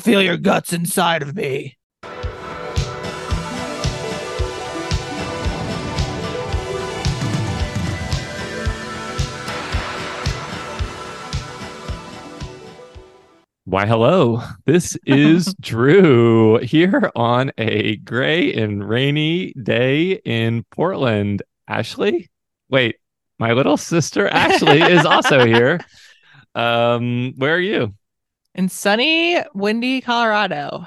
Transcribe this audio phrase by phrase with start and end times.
[0.00, 1.76] to feel your guts inside of me.
[13.64, 14.42] Why, hello.
[14.64, 21.42] This is Drew here on a gray and rainy day in Portland.
[21.68, 22.28] Ashley?
[22.68, 22.96] Wait,
[23.38, 25.80] my little sister Ashley is also here.
[26.52, 27.94] Um, where are you?
[28.54, 30.86] In sunny, windy Colorado.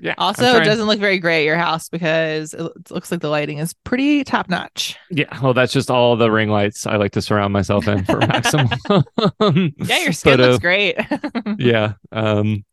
[0.00, 0.14] Yeah.
[0.18, 3.58] Also, it doesn't look very great at your house because it looks like the lighting
[3.58, 4.96] is pretty top notch.
[5.10, 8.16] Yeah, well, that's just all the ring lights I like to surround myself in for
[8.26, 8.68] maximum.
[9.78, 10.96] Yeah, your skin photo- looks great.
[11.58, 12.64] yeah um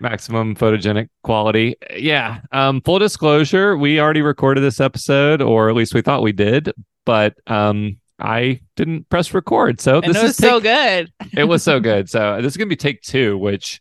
[0.00, 5.94] maximum photogenic quality yeah um full disclosure we already recorded this episode or at least
[5.94, 6.72] we thought we did
[7.06, 11.12] but um i didn't press record so and this it was is so good.
[11.36, 13.80] it was so good so this is gonna be take two which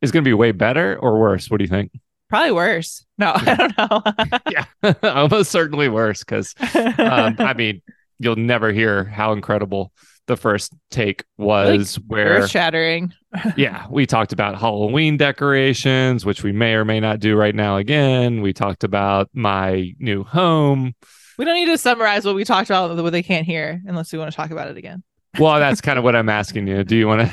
[0.00, 1.90] is gonna be way better or worse what do you think
[2.28, 3.04] Probably worse.
[3.18, 4.02] No, I don't know.
[4.50, 6.54] yeah almost certainly worse because
[6.98, 7.82] um i mean
[8.18, 9.92] you'll never hear how incredible
[10.28, 13.12] the first take was where Earth shattering.
[13.56, 17.76] yeah, we talked about Halloween decorations, which we may or may not do right now
[17.76, 18.40] again.
[18.40, 20.94] We talked about my new home.
[21.38, 24.18] We don't need to summarize what we talked about, what they can't hear, unless we
[24.18, 25.02] want to talk about it again.
[25.38, 26.84] Well, that's kind of what I'm asking you.
[26.84, 27.30] Do you want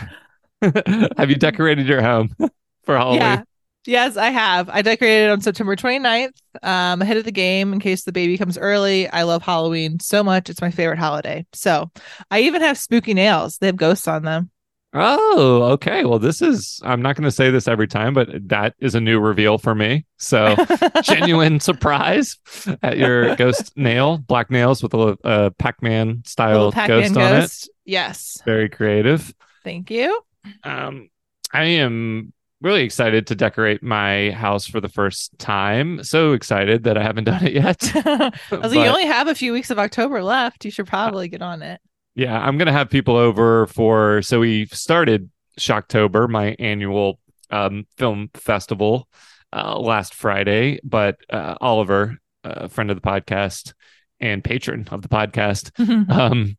[0.61, 2.35] to have you decorated your home
[2.83, 3.21] for Halloween?
[3.21, 3.43] Yeah.
[3.85, 4.69] Yes, I have.
[4.69, 8.57] I decorated on September 29th, um, ahead of the game in case the baby comes
[8.57, 9.07] early.
[9.07, 10.49] I love Halloween so much.
[10.49, 11.45] It's my favorite holiday.
[11.53, 11.89] So
[12.29, 13.57] I even have spooky nails.
[13.57, 14.51] They have ghosts on them.
[14.93, 16.03] Oh, okay.
[16.03, 18.99] Well, this is I'm not going to say this every time, but that is a
[19.01, 20.05] new reveal for me.
[20.17, 20.55] So,
[21.03, 22.37] genuine surprise
[22.81, 27.35] at your ghost nail, black nails with a uh, Pac-Man style Little Pac-Man ghost on
[27.43, 27.67] it.
[27.85, 28.41] Yes.
[28.45, 29.33] Very creative.
[29.63, 30.21] Thank you.
[30.63, 31.09] um,
[31.53, 36.03] I am really excited to decorate my house for the first time.
[36.03, 37.91] So excited that I haven't done it yet.
[37.95, 40.65] I was like, you only have a few weeks of October left.
[40.65, 41.79] You should probably get on it.
[42.19, 44.21] Yeah, I'm gonna have people over for.
[44.21, 47.19] So we started Shocktober, my annual
[47.49, 49.07] um, film festival,
[49.53, 50.79] uh, last Friday.
[50.83, 53.73] But uh, Oliver, a friend of the podcast
[54.19, 55.71] and patron of the podcast,
[56.11, 56.57] um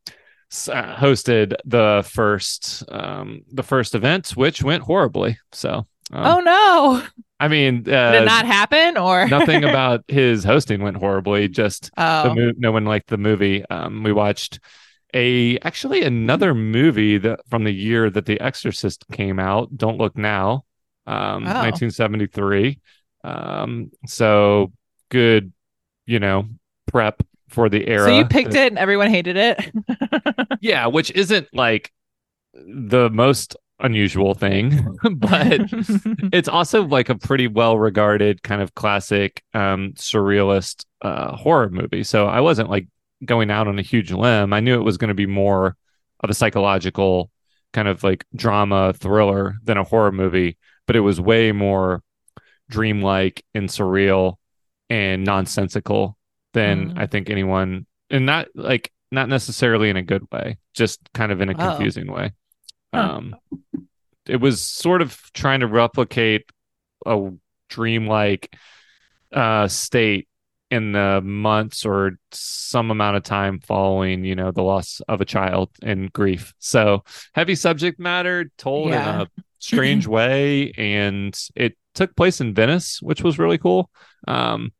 [0.69, 7.03] uh, hosted the first um the first event which went horribly so um, oh no.
[7.38, 11.84] i mean Did uh, it not happen or nothing about his hosting went horribly just
[11.97, 12.34] the Oh.
[12.34, 14.59] mo- no one liked the movie um we watched
[15.15, 20.16] a actually another movie that from the year that the exorcist came out don't look
[20.16, 20.65] now
[21.06, 21.62] um Oh.
[21.62, 22.78] 1973
[23.25, 24.72] um so
[25.10, 25.53] good
[26.06, 26.47] you know
[26.87, 29.72] prep for the era So you picked it and everyone hated it.
[30.60, 31.91] yeah which isn't like
[32.54, 35.60] the most unusual thing but
[36.32, 42.03] it's also like a pretty well regarded kind of classic um surrealist uh horror movie
[42.04, 42.87] so i wasn't like
[43.25, 45.76] going out on a huge limb i knew it was going to be more
[46.20, 47.31] of a psychological
[47.72, 52.03] kind of like drama thriller than a horror movie but it was way more
[52.69, 54.34] dreamlike and surreal
[54.88, 56.16] and nonsensical
[56.53, 56.98] than Mm.
[56.98, 61.41] i think anyone and not like not necessarily in a good way just kind of
[61.41, 61.56] in a Oh.
[61.56, 62.32] confusing way
[62.94, 63.00] Huh.
[63.00, 63.36] um
[64.26, 66.50] it was sort of trying to replicate
[67.06, 67.30] a
[67.69, 68.54] dreamlike
[69.32, 70.28] uh state
[70.70, 75.25] in the months or some amount of time following you know the loss of a
[75.25, 77.03] child and grief so
[77.34, 79.14] heavy subject matter told Yeah.
[79.14, 79.28] in a
[79.59, 83.91] strange way and it took place in venice which was really cool
[84.28, 84.72] um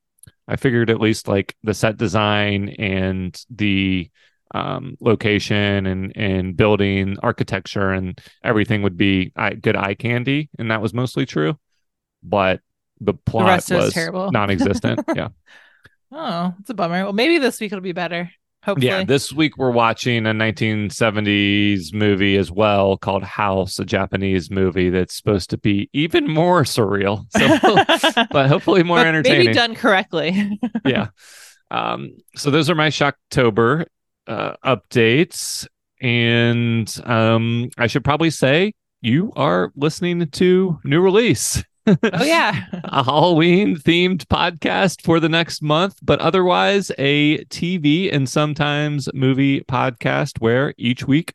[0.47, 4.11] i figured at least like the set design and the
[4.53, 10.73] um, location and and building architecture and everything would be eye, good eye candy, and
[10.73, 11.57] that was mostly true.
[12.21, 12.61] But
[13.01, 14.33] the plot rest was was terrible.
[14.33, 15.03] non-existent.
[15.15, 15.29] yeah,
[16.13, 17.05] oh, it's a bummer.
[17.05, 18.31] Well, maybe this week it'll be better.
[18.63, 18.89] Hopefully.
[18.89, 19.05] yeah.
[19.05, 25.17] This week we're watching a 1970s movie as well called House, a Japanese movie that's
[25.17, 27.25] supposed to be even more surreal.
[28.01, 29.47] So, but hopefully more But entertaining.
[29.47, 30.59] Maybe done correctly.
[30.85, 31.09] yeah.
[31.71, 33.87] Um, so those are my Shocktober
[34.27, 35.67] uh, updates.
[36.03, 41.63] And um, I should probably say you are listening to New Release,
[42.03, 42.65] oh yeah.
[42.85, 49.61] a Halloween themed podcast for the next month, but otherwise a TV and sometimes movie
[49.63, 51.35] podcast where each week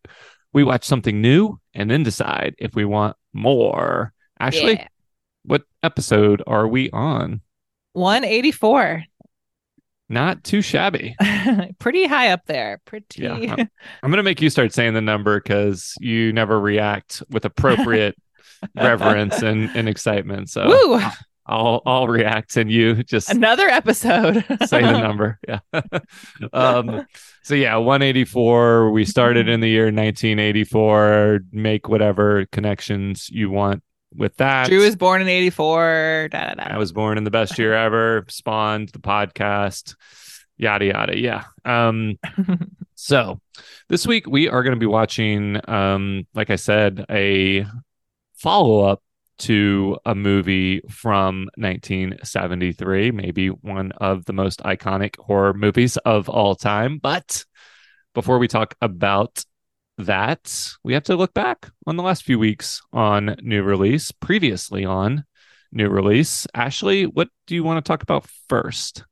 [0.53, 4.13] we watch something new and then decide if we want more.
[4.39, 4.87] Ashley, Yeah.
[5.43, 7.41] what episode are we on?
[7.93, 9.03] 184.
[10.07, 11.15] Not too shabby.
[11.79, 12.79] Pretty high up there.
[12.85, 13.23] Pretty.
[13.23, 13.69] Yeah, I'm,
[14.03, 18.15] I'm gonna make you start saying the number because you never react with appropriate
[18.75, 20.49] reverence and, and excitement.
[20.49, 21.01] So Woo!
[21.47, 24.43] I'll I'll react and you just Another episode.
[24.65, 25.39] say the number.
[25.47, 25.59] Yeah.
[26.53, 27.05] um
[27.43, 28.89] so yeah, 184.
[28.91, 31.41] We started in the year 1984.
[31.51, 33.83] Make whatever connections you want
[34.15, 34.67] with that.
[34.67, 36.29] Drew was born in 84.
[36.31, 36.63] Da, da, da.
[36.63, 38.25] I was born in the best year ever.
[38.27, 39.95] Spawned the podcast.
[40.57, 41.19] Yada yada.
[41.19, 41.43] Yeah.
[41.63, 42.17] Um
[42.95, 43.39] so
[43.89, 47.67] this week we are going to be watching um like I said a
[48.37, 49.01] follow-up
[49.37, 56.55] to a movie from 1973, maybe one of the most iconic horror movies of all
[56.55, 56.99] time.
[56.99, 57.43] But
[58.13, 59.43] before we talk about
[59.97, 64.85] that, we have to look back on the last few weeks on new release, previously
[64.85, 65.25] on
[65.71, 66.47] new release.
[66.53, 69.03] Ashley, what do you want to talk about first?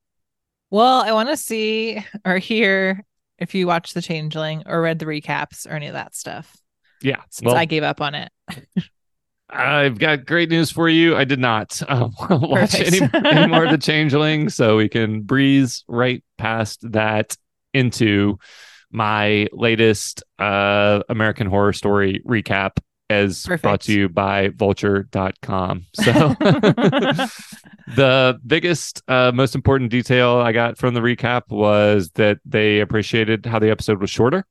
[0.69, 3.03] Well, I want to see or hear
[3.37, 6.55] if you watched The Changeling or read the recaps or any of that stuff
[7.01, 7.21] Yeah.
[7.29, 8.31] since Well, I gave up on it.
[9.49, 11.15] I've got great news for you.
[11.15, 15.83] I did not uh, watch any, any more of the Changeling, so we can breeze
[15.87, 17.35] right past that
[17.73, 18.39] into
[18.91, 22.77] my latest uh, American Horror Story recap,
[23.09, 25.85] as brought to you by Vulture.com.
[25.93, 26.11] So
[27.95, 33.45] the biggest, uh, most important detail I got from the recap was that they appreciated
[33.45, 34.45] how the episode was shorter.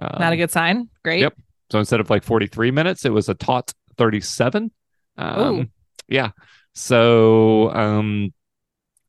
[0.00, 0.88] Not a Um, good sign.
[1.04, 1.20] Great.
[1.20, 1.34] Yep.
[1.70, 4.70] so instead of like 43 minutes, it was a taut 37.
[5.16, 5.70] Um,
[6.08, 6.30] yeah.
[6.74, 8.32] So, um,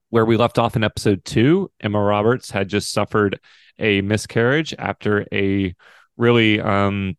[0.10, 3.40] where we left off in episode two, Emma Roberts had just suffered
[3.80, 5.76] a miscarriage after a
[6.18, 7.18] really um,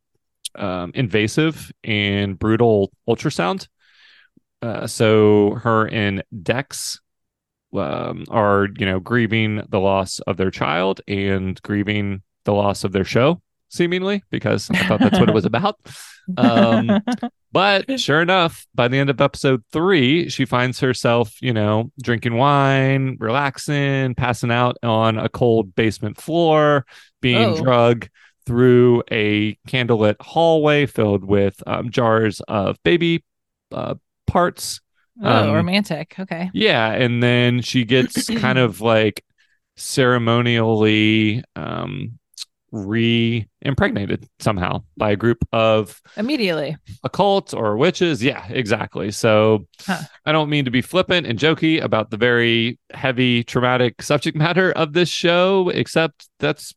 [0.55, 3.69] um, invasive and brutal ultrasound.
[4.62, 7.01] Uh, so her and Dex
[7.75, 12.93] um, are, you know, grieving the loss of their child and grieving the loss of
[12.93, 15.79] their show, seemingly, because I thought that's what it was about.
[16.37, 17.03] Um,
[17.56, 22.35] but sure enough, by the end of episode three, she finds herself, you know, drinking
[22.37, 26.85] wine, relaxing, passing out on a cold basement floor,
[27.23, 27.62] being Oh.
[27.62, 28.11] drugged
[28.44, 33.25] through a candlelit hallway filled with um, jars of baby
[33.73, 33.94] uh,
[34.26, 34.81] parts.
[35.23, 36.14] oh, um, romantic.
[36.19, 36.50] Okay.
[36.52, 36.93] Yeah.
[36.93, 39.25] And then she gets kind of like
[39.76, 42.19] ceremonially um,
[42.73, 46.77] re impregnated somehow by a group of Immediately.
[47.05, 48.23] occult or witches.
[48.23, 49.11] Yeah, exactly.
[49.11, 50.03] So Huh.
[50.25, 54.73] I don't mean to be flippant and jokey about the very heavy, traumatic subject matter
[54.73, 56.75] of this show, except that's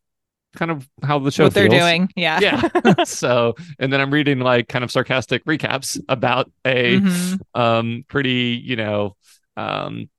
[0.56, 2.09] kind of how the show what they're doing.
[2.15, 2.39] Yeah.
[2.39, 2.69] Yeah.
[3.03, 7.39] so, and then I'm reading like kind of sarcastic recaps about a Mhm.
[7.56, 9.15] um pretty, you know,
[9.57, 10.09] um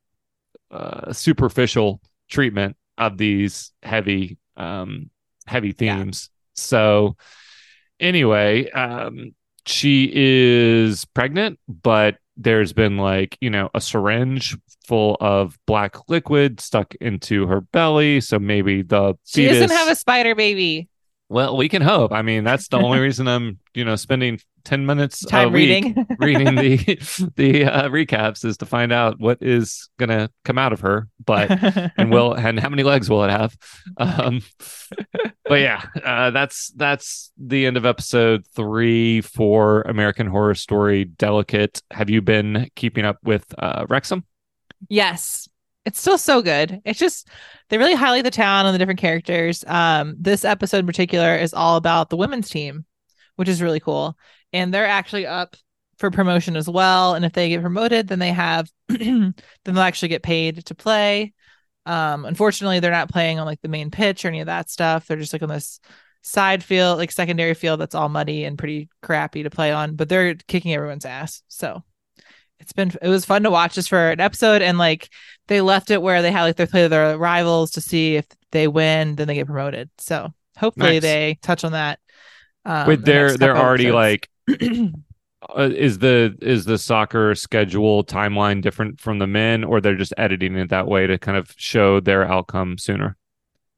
[0.70, 5.10] uh superficial treatment of these heavy um
[5.50, 5.98] heavy Yeah.
[5.98, 6.30] themes.
[6.54, 7.16] So
[7.98, 9.34] anyway, um
[9.66, 14.56] she is pregnant, but there's been like, you know, a syringe
[14.86, 18.20] full of black liquid stuck into her belly.
[18.22, 20.88] So maybe the She fetus doesn't have a spider baby.
[21.28, 22.12] well, we can hope.
[22.12, 25.84] I mean, that's the only reason I'm, you know, spending 10 minutes a Time week
[25.84, 26.06] reading.
[26.18, 30.72] reading the the uh, recaps is to find out what is going to come out
[30.72, 31.50] of her, but
[31.96, 33.56] and will and how many legs will it have?
[33.96, 34.42] Um
[35.44, 41.82] but yeah, uh, that's that's the end of episode 3 for American Horror Story Delicate.
[41.90, 44.24] Have you been keeping up with uh Wrexham?
[44.88, 45.48] Yes.
[45.84, 46.80] It's still so good.
[46.84, 47.28] It's just
[47.68, 49.64] they really highlight the town and the different characters.
[49.66, 52.84] Um, this episode in particular is all about the women's team,
[53.40, 54.18] which is really cool.
[54.52, 55.56] And they're actually up
[55.96, 57.14] for promotion as well.
[57.14, 61.32] And if they get promoted, then they have then they'll actually get paid to play.
[61.86, 65.06] Um, unfortunately, they're not playing on like the main pitch or any of that stuff.
[65.06, 65.80] They're just like on this
[66.20, 70.10] side field, like secondary field that's all muddy and pretty crappy to play on, but
[70.10, 71.42] they're kicking everyone's ass.
[71.48, 71.82] So
[72.58, 75.08] it's been it was fun to watch just for an episode and like
[75.48, 78.68] they left it where they had like they play their rivals to see if they
[78.68, 79.88] win, then they get promoted.
[79.96, 81.02] So hopefully Nice.
[81.02, 82.00] they touch on that.
[82.64, 83.92] Um, With the they're next they're already episodes.
[83.92, 84.28] like
[85.56, 90.14] uh, is the is the soccer schedule timeline different from the men or they're just
[90.18, 93.16] editing it that way to kind of show their outcome sooner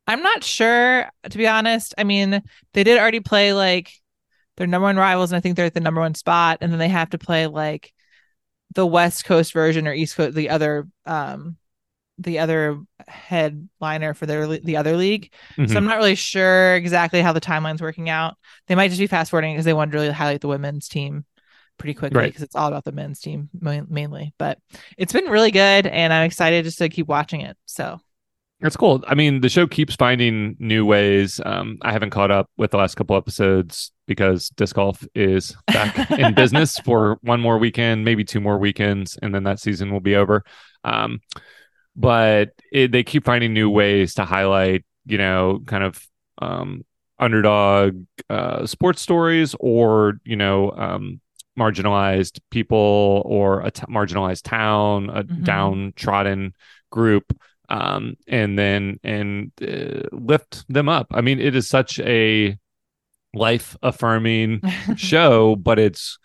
[0.06, 1.94] I'm not sure to be honest.
[1.96, 2.42] I mean,
[2.74, 3.92] they did already play like
[4.56, 6.78] their number one rivals, and I think they're at the number one spot, and then
[6.78, 7.92] they have to play like
[8.74, 11.56] the West Coast version or East Coast, the other um
[12.18, 15.32] the other headliner for their the other league.
[15.56, 15.76] So Mhm.
[15.76, 18.36] I'm not really sure exactly how the timeline's working out.
[18.68, 21.24] They might just be fast forwarding because they want to really highlight the women's team
[21.78, 22.26] pretty quickly Right.
[22.28, 24.34] because it's all about the men's team mainly.
[24.38, 24.58] But
[24.98, 27.56] it's been really good, and I'm excited just to keep watching it.
[27.66, 27.98] So
[28.64, 29.02] It's cool.
[29.08, 31.40] I mean, the show keeps finding new ways.
[31.44, 36.08] Um, I haven't caught up with the last couple episodes because disc golf is back
[36.12, 39.98] in business for one more weekend, maybe two more weekends, and then that season will
[40.00, 40.44] be over.
[40.84, 41.18] Um,
[41.96, 46.04] but it, they keep finding new ways to highlight, you know, kind of
[46.40, 46.84] um,
[47.18, 51.20] underdog uh, sports stories or you know um,
[51.58, 55.44] marginalized people or a t- marginalized town, a Mhm.
[55.44, 56.54] downtrodden
[56.90, 57.36] group,
[57.68, 61.08] um, and then and uh, lift them up.
[61.12, 62.56] I mean, it is such a
[63.34, 64.62] life affirming
[64.96, 66.18] show, but it's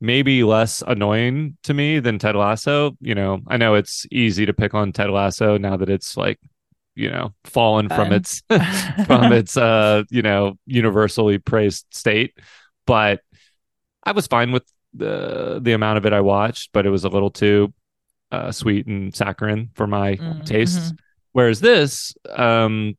[0.00, 2.96] maybe less annoying to me than Ted Lasso.
[3.00, 6.38] You know, I know it's easy to pick on Ted Lasso now that it's like,
[6.94, 8.42] you know, fallen from its
[9.06, 12.38] from its uh, you know, universally praised state.
[12.86, 13.20] But
[14.04, 17.08] I was fine with the the amount of it I watched, but it was a
[17.08, 17.72] little too
[18.30, 20.92] uh, sweet and saccharine for my Mm, tastes.
[21.32, 22.96] Whereas this, um,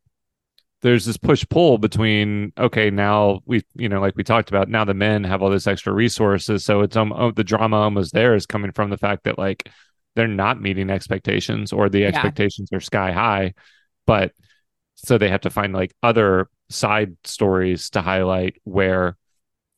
[0.86, 4.86] there's this push pull between okay, now we you know like we talked about now
[4.86, 8.36] the men have all this extra resources, so it's um oh, the drama almost there
[8.36, 9.68] is coming from the fact that like
[10.16, 12.10] they're not meeting expectations or the Yeah.
[12.10, 13.56] expectations are sky high,
[14.06, 14.32] but
[14.94, 19.18] so they have to find like other side stories to highlight where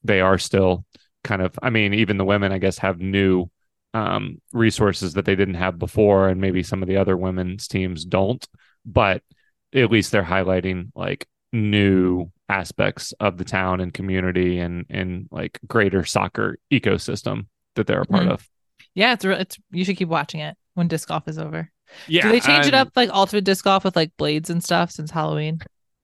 [0.03, 0.85] they are still
[1.23, 3.47] kind of i mean even the women i guess have new
[3.93, 8.05] um resources that they didn't have before and maybe some of the other women's teams
[8.05, 8.47] don't
[8.85, 9.21] but
[9.73, 15.59] at least they're highlighting like new aspects of the town and community and and like
[15.67, 18.31] greater soccer ecosystem that they're a part Mhm.
[18.31, 18.47] of
[18.95, 19.37] Yeah, it's real.
[19.37, 21.69] It's you should keep watching it when disc golf is over.
[22.07, 24.63] yeah Do they change it I'm- up like ultimate disc golf with like blades and
[24.63, 25.59] stuff since Halloween?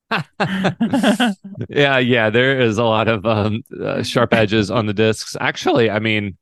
[1.69, 5.35] yeah, yeah, there is a lot of um, uh, sharp edges on the discs.
[5.39, 6.37] Actually, I mean,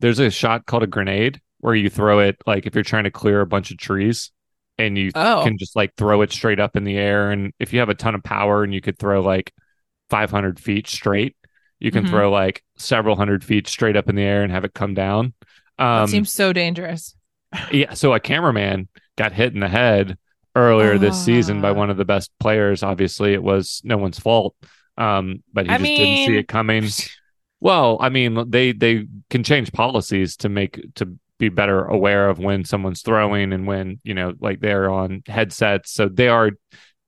[0.00, 3.10] there's a shot called a grenade where you throw it like if you're trying to
[3.10, 4.30] clear a bunch of trees
[4.78, 5.42] and you Oh.
[5.44, 7.30] can just like throw it straight up in the air.
[7.30, 9.52] And if you have a ton of power and you could throw like
[10.10, 11.36] 500 feet straight,
[11.80, 12.10] you can Mhm.
[12.10, 15.32] throw like several hundred feet straight up in the air and have it come down.
[15.78, 17.16] that Um, seems so dangerous.
[17.72, 20.16] yeah, so a cameraman got hit in the head
[20.56, 21.74] earlier this season by Ah.
[21.74, 22.82] one of the best players.
[22.84, 24.54] Obviously, it was no one's fault,
[24.96, 26.84] um, but he I just didn't see it coming.
[27.60, 32.38] Well, I mean, they they can change policies to make to be better aware of
[32.38, 36.50] when someone's throwing and when you know, like they're on headsets, so they are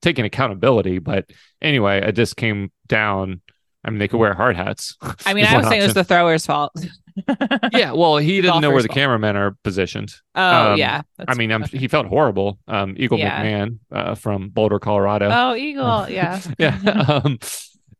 [0.02, 0.98] taking accountability.
[0.98, 1.30] But
[1.62, 3.40] anyway, it just came down.
[3.84, 4.96] I mean, they could wear hard hats.
[5.24, 6.72] I mean, I was saying it was the thrower's fault.
[7.72, 7.92] yeah.
[7.92, 8.96] Well, he didn't know where the fault.
[8.96, 10.12] cameramen are positioned.
[10.34, 11.02] Oh Um, yeah.
[11.26, 12.58] I mean, I'm, he felt horrible.
[12.66, 13.42] Um, Eagle Yeah.
[13.42, 15.30] McMahon uh, from Boulder, Colorado.
[15.32, 16.08] Oh, eagle.
[16.10, 16.40] Yeah.
[16.58, 16.78] yeah.
[17.24, 17.38] um,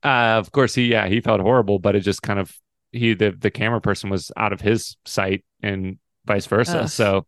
[0.02, 2.54] uh, of course, he yeah he felt horrible, but it just kind of
[2.92, 6.80] he the the camera person was out of his sight and vice versa.
[6.82, 6.88] Ugh.
[6.88, 7.26] So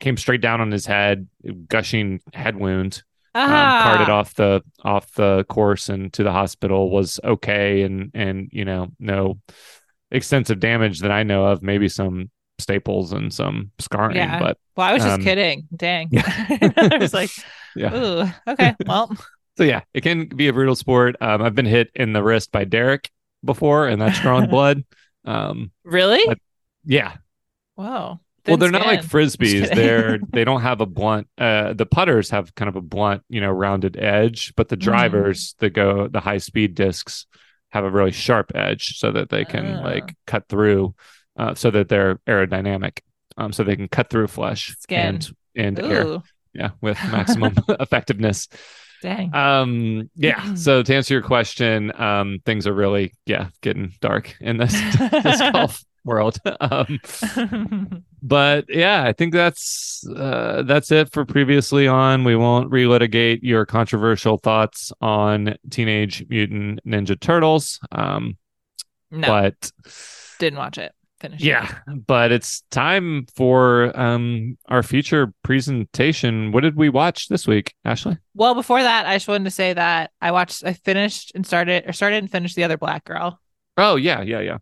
[0.00, 1.28] came straight down on his head,
[1.68, 3.02] gushing head wound.
[3.34, 3.82] Um, Ah.
[3.84, 8.64] carted off the off the course and to the hospital was okay and and you
[8.64, 9.38] know no
[10.10, 11.62] extensive damage that I know of.
[11.62, 14.38] Maybe some staples and some scarring, Yeah.
[14.38, 15.68] but Well, I was just um, kidding.
[15.76, 16.08] Dang.
[16.10, 16.22] yeah.
[16.92, 17.28] I was like,
[17.76, 17.94] yeah.
[17.94, 18.74] ooh, okay.
[18.86, 19.14] Well,
[19.58, 21.16] So yeah, it can be a brutal sport.
[21.20, 23.10] Um, I've been hit in the wrist by Derek
[23.44, 24.84] before, and that's drawn blood.
[25.26, 26.22] Um, really?
[26.26, 26.38] But-
[26.84, 27.16] yeah.
[27.74, 28.20] Whoa.
[28.46, 29.74] Well, they're not like frisbees.
[29.74, 31.28] They're they don't have a blunt.
[31.38, 34.80] Uh, the putters have kind of a blunt, you know, rounded edge, but the Mhm.
[34.80, 37.26] drivers that go the high speed discs
[37.70, 39.82] have a really sharp edge, so that they can Ah.
[39.82, 40.94] like cut through,
[41.36, 43.00] uh, so that they're aerodynamic,
[43.36, 44.98] um, so they can cut through flesh Skin.
[44.98, 46.18] and and air.
[46.54, 48.48] Yeah, with maximum effectiveness.
[49.02, 49.34] dang.
[49.34, 50.42] Um, yeah.
[50.56, 55.52] So to answer your question, um, things are really, yeah, getting dark in this, disc
[55.52, 56.38] golf world.
[56.58, 57.00] Um,
[58.22, 62.24] but yeah, I think that's uh, that's it for previously on.
[62.24, 67.78] We won't relitigate your controversial thoughts on Teenage Mutant Ninja Turtles.
[67.92, 68.38] Um,
[69.10, 69.70] no, but
[70.38, 70.92] didn't watch it.
[71.20, 71.44] Finished.
[71.44, 71.46] it.
[71.46, 76.52] yeah, but it's time for um our future presentation.
[76.52, 78.18] What did we watch this week, Ashley?
[78.34, 81.84] Well, before that, I just wanted to say that I watched, I finished and started,
[81.86, 83.40] or started and finished the other Black Girl.
[83.76, 84.58] Oh yeah, yeah, yeah.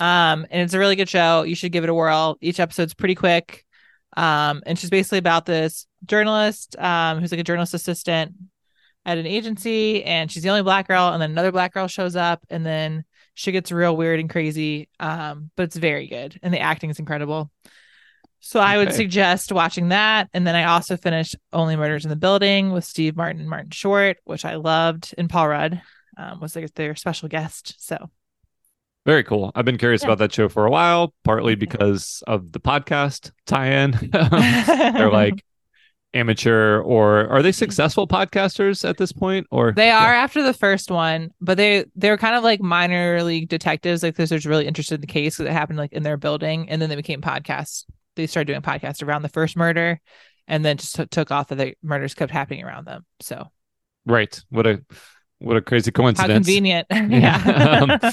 [0.00, 1.42] Um, and it's a really good show.
[1.42, 2.36] You should give it a whirl.
[2.40, 3.64] Each episode's pretty quick.
[4.16, 8.34] Um, and she's basically about this journalist, um, who's like a journalist assistant
[9.04, 12.16] at an agency, and she's the only black girl, and then another black girl shows
[12.16, 14.88] up, and then she gets real weird and crazy.
[15.00, 17.50] Um, but it's very good, and the acting is incredible.
[18.40, 18.96] So I would Okay.
[18.96, 20.28] suggest watching that.
[20.32, 23.70] And then I also finished Only Murders in the Building with Steve Martin and Martin
[23.70, 25.82] Short, which I loved, and Paul Rudd
[26.16, 27.74] um, was like their special guest.
[27.78, 28.10] So
[29.06, 29.52] Very cool.
[29.54, 30.08] I've been curious Yeah.
[30.08, 31.60] about that show for a while, partly mm-hmm.
[31.60, 33.94] because of the podcast tie-in.
[34.14, 35.44] Um, they're like
[36.14, 37.54] amateur or are they mm-hmm.
[37.54, 42.18] successful podcasters at this point or They are after the first one, but they they're
[42.18, 45.50] kind of like minor league detectives, like this was really interested in the case because
[45.50, 47.84] it happened like in their building, and then they became podcasts.
[48.16, 50.00] They started doing podcasts around the first murder,
[50.48, 53.04] and then just t- took off that the murders kept happening around them.
[53.20, 53.46] So
[54.06, 54.82] right what a
[55.38, 56.30] what a crazy coincidence.
[56.30, 56.86] how convenient.
[56.92, 56.98] Yeah.
[57.82, 57.98] Um, yeah.
[58.02, 58.12] Um,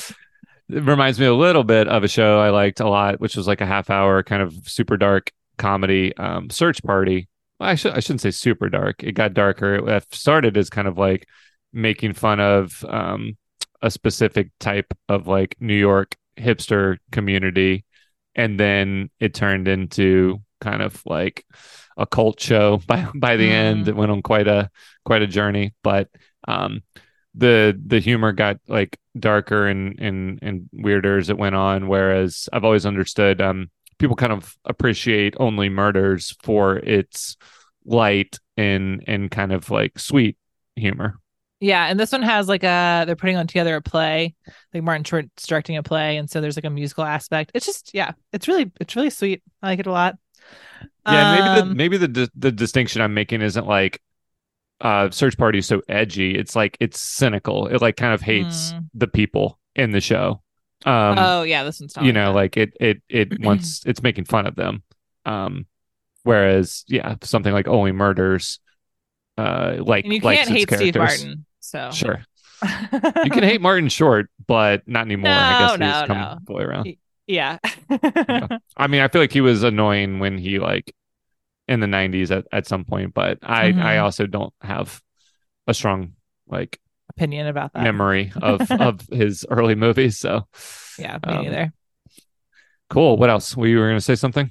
[0.70, 3.48] it reminds me a little bit of a show I liked a lot, which was
[3.48, 7.28] like a half hour kind of super dark comedy, um, Search Party.
[7.60, 9.04] Well, I should I shouldn't say super dark.
[9.04, 9.88] It got darker.
[9.90, 11.28] It started as kind of like
[11.72, 13.38] making fun of um,
[13.82, 17.86] a specific type of like New York hipster community,
[18.34, 21.46] and then it turned into kind of like
[21.98, 23.86] a cult show by by the end.
[23.86, 23.90] Mm.
[23.90, 24.70] It went on quite a
[25.06, 26.10] quite a journey, but
[26.48, 26.82] um,
[27.36, 31.88] the the humor got like darker and and and weirder as it went on.
[31.88, 37.38] Whereas I've always understood um, people kind of appreciate only murders for its
[37.86, 40.38] light and and kind of like sweet
[40.76, 41.20] humor.
[41.62, 44.36] Yeah, and this one has like a they're putting on together a play.
[44.74, 47.52] Like Martin Short's directing a play, and so there's like a musical aspect.
[47.54, 49.42] It's just yeah, it's really it's really sweet.
[49.62, 50.16] I like it a lot.
[51.08, 54.02] Yeah, maybe the Um, maybe the the distinction I'm making isn't like
[54.82, 56.36] uh search party is so edgy.
[56.38, 57.68] It's like it's cynical.
[57.68, 58.90] It like kind of hates Mm.
[58.94, 60.42] the people in the show.
[60.86, 62.36] Um oh yeah, this one's you know, that.
[62.36, 64.84] like it it it wants it's making fun of them.
[65.26, 65.66] Um
[66.24, 68.60] whereas yeah, something like only murders
[69.38, 70.96] uh like and you can't hate Steve.
[70.96, 71.46] Martin.
[71.62, 72.24] So Sure.
[73.24, 75.30] You can hate Martin Short, but not anymore.
[75.32, 76.38] I No, he's no, come no.
[76.46, 76.96] the way around.
[77.28, 77.58] yeah.
[78.78, 80.94] I mean, I feel like he was annoying when he like
[81.68, 83.82] in the '90s at, at some point, but I Mhm.
[83.82, 85.02] I also don't have
[85.68, 86.14] a strong
[86.48, 86.80] like
[87.10, 87.84] Opinion about that.
[87.84, 90.20] memory of of his early movies.
[90.20, 90.48] So
[91.00, 91.74] Yeah, me Um, neither.
[92.90, 93.18] cool.
[93.18, 93.56] What else?
[93.56, 94.50] Were you were gonna say something?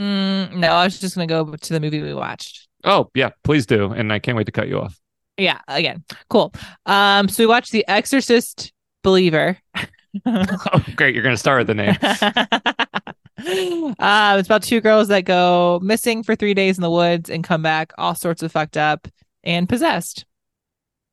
[0.00, 2.68] Mm, no, I was just gonna go to the movie we watched.
[2.84, 3.92] Oh yeah, please do.
[3.92, 4.98] And I can't wait to cut you off.
[5.38, 6.52] Yeah, again, cool.
[6.86, 8.72] Um, so we watched The Exorcist
[9.02, 9.58] Believer.
[10.26, 11.96] Oh great, you're gonna start with the name.
[13.38, 17.44] uh, it's about two girls that go missing for three days in the woods and
[17.44, 19.08] come back all sorts of fucked up
[19.44, 20.24] and possessed.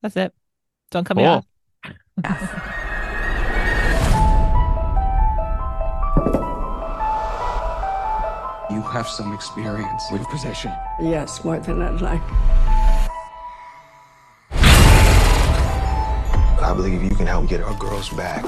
[0.02, 0.34] That's it.
[0.91, 1.45] Don't come me Cool.
[2.26, 2.80] off.
[8.69, 10.71] You have some experience with possession.
[11.00, 12.21] Yes, more than I'd like.
[16.62, 18.43] I believe you can help get our girls back.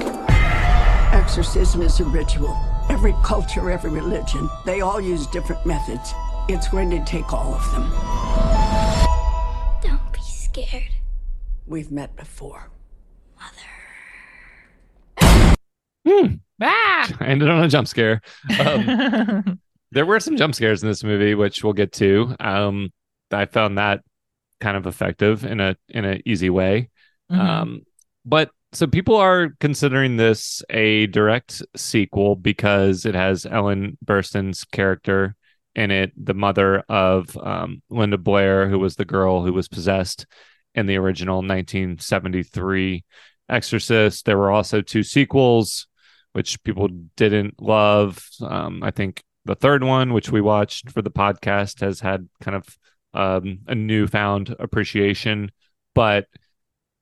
[1.14, 2.56] Exorcism is a ritual.
[2.88, 6.14] Every culture, every religion, they all use different methods.
[6.48, 7.90] It's going to take all of them.
[9.82, 10.92] Don't be scared,
[11.66, 12.70] We've met before.
[16.62, 17.10] Ah!
[17.20, 18.22] I ended on a jump scare.
[18.60, 19.58] Um,
[19.92, 22.34] there were some jump scares in this movie, which we'll get to.
[22.40, 22.92] Um,
[23.30, 24.02] I found that
[24.60, 26.90] kind of effective in a in an easy way.
[27.30, 27.38] Mhm.
[27.38, 27.82] Um,
[28.24, 35.34] but so people are considering this a direct sequel because it has Ellen Burstyn's character
[35.74, 40.26] in it, the mother of um, Linda Blair, who was the girl who was possessed
[40.74, 43.02] in the original 1973
[43.48, 44.26] Exorcist.
[44.26, 45.86] There were also two sequels,
[46.32, 48.28] which people didn't love.
[48.42, 52.56] Um, I think the third one, which we watched for the podcast, has had kind
[52.56, 52.78] of
[53.14, 55.50] um, a newfound appreciation,
[55.94, 56.26] but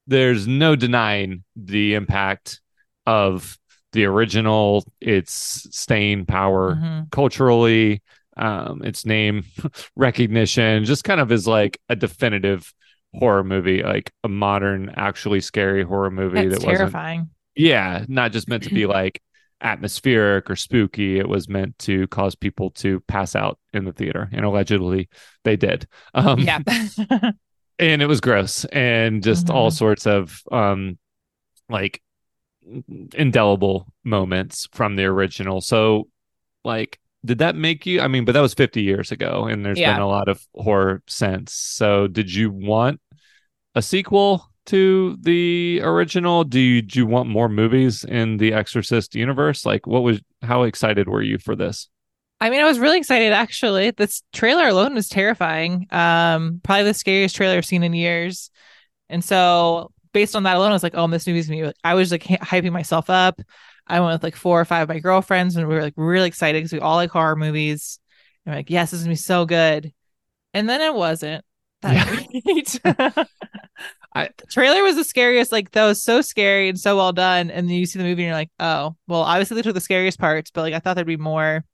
[0.06, 2.60] there's no denying the impact
[3.06, 3.58] of
[3.92, 7.10] the original, its staying power Mhm.
[7.12, 8.02] culturally,
[8.36, 9.44] um, its name
[9.96, 12.72] recognition, just kind of is like a definitive
[13.14, 17.30] horror movie, like a modern, actually scary horror movie That's that wasn't terrifying.
[17.54, 19.20] yeah, not just meant to be like
[19.60, 21.18] atmospheric or spooky.
[21.18, 25.08] It was meant to cause people to pass out in the theater, and allegedly
[25.44, 25.86] they did.
[26.14, 26.58] Um, yeah.
[27.78, 29.74] and it was gross and just all Mhm.
[29.74, 30.98] sorts of um,
[31.68, 32.02] like
[33.14, 35.60] indelible moments from the original.
[35.60, 36.08] So,
[36.64, 38.00] like, did that make you?
[38.00, 39.92] I mean, but that was 50 years ago, and there's Yeah.
[39.94, 41.52] been a lot of horror since.
[41.52, 43.00] So, did you want
[43.74, 46.44] a sequel to the original?
[46.44, 49.66] Do you, do you want more movies in the Exorcist universe?
[49.66, 51.88] Like, what was how excited were you for this?
[52.44, 53.90] I mean, I was really excited actually.
[53.90, 55.86] This trailer alone was terrifying.
[55.90, 58.50] Um, probably the scariest trailer I've seen in years.
[59.08, 62.12] And so, based on that alone, I was like, "Oh, this movie's me." I was
[62.12, 63.40] like hyping myself up.
[63.86, 66.28] I went with like four or five of my girlfriends, and we were like really
[66.28, 67.98] excited because we all like horror movies.
[68.44, 69.94] And we're like, "Yes, this is gonna be so good."
[70.52, 71.46] And then it wasn't
[71.80, 72.06] that
[72.44, 72.80] great.
[74.14, 75.50] I- the trailer was the scariest.
[75.50, 77.50] Like that was so scary and so well done.
[77.50, 79.80] And then you see the movie, and you're like, "Oh, well." Obviously, they took the
[79.80, 81.64] scariest parts, but like I thought there'd be more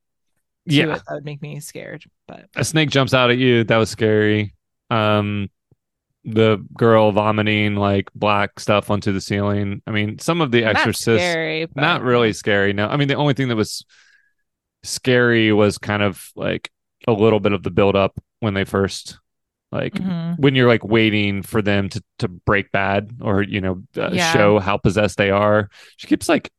[0.66, 0.84] Yeah.
[0.84, 2.04] it that would make me scared.
[2.28, 3.64] But a snake jumps out at you.
[3.64, 4.54] That was scary.
[4.90, 5.48] Um,
[6.24, 9.80] the girl vomiting like black stuff onto the ceiling.
[9.86, 11.64] I mean, some of the not scary.
[11.66, 12.72] But, not really scary.
[12.74, 13.84] No, I mean the only thing that was
[14.82, 16.70] scary was kind of like
[17.08, 19.18] a little bit of the build up when they first
[19.72, 20.38] like Mhm.
[20.38, 24.32] when you're like waiting for them to to break bad or you know uh, Yeah.
[24.32, 25.68] show how possessed they are.
[25.96, 26.50] She keeps like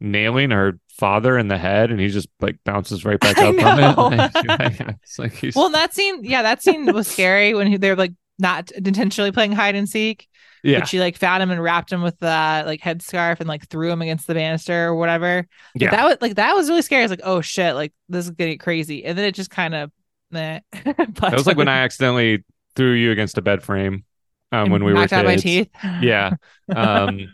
[0.00, 4.12] nailing her father in the head, and he just like bounces right back up from
[4.12, 4.96] it.
[5.02, 8.12] it's like he's Well, that scene, yeah, that scene was scary when he, they're like
[8.38, 10.28] not intentionally playing hide and seek.
[10.62, 13.68] yeah But she like found him and wrapped him with the like headscarf and like
[13.68, 15.46] threw him against the banister or whatever.
[15.74, 15.90] Yeah.
[15.90, 17.02] that was like that was really scary.
[17.02, 19.04] I was like, oh shit, like this is getting crazy.
[19.04, 19.90] And then it just kind of
[20.30, 20.60] nah.
[20.82, 22.44] That was like when I accidentally
[22.76, 24.04] threw you against a bed frame
[24.52, 25.42] um, when we were knocked out my kids.
[25.42, 25.68] teeth.
[26.00, 26.34] Yeah.
[26.74, 27.28] Um,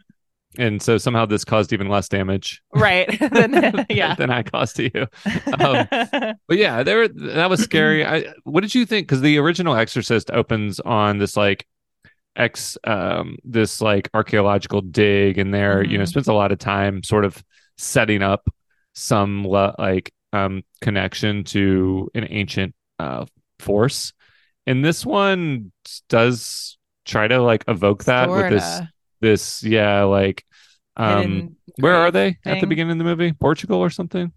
[0.58, 3.08] and so somehow this caused even less damage right.
[3.32, 4.14] then, yeah.
[4.14, 5.06] than I caused to you.
[5.58, 5.86] Um,
[6.48, 8.04] but yeah, there that was scary.
[8.06, 9.06] I, what did you think?
[9.08, 11.66] Because the original Exorcist opens on this like
[12.36, 16.08] ex um this like archaeological dig and there you know Mhm.
[16.08, 17.40] spends a lot of time sort of
[17.78, 18.48] setting up
[18.92, 23.24] some le- like um connection to an ancient uh
[23.60, 24.12] force
[24.66, 25.70] and this one
[26.08, 28.80] does try to like evoke that with this.
[29.24, 30.44] This yeah like
[30.96, 32.38] um where are they?
[32.44, 33.32] At the beginning of the movie?
[33.32, 34.32] Portugal or something?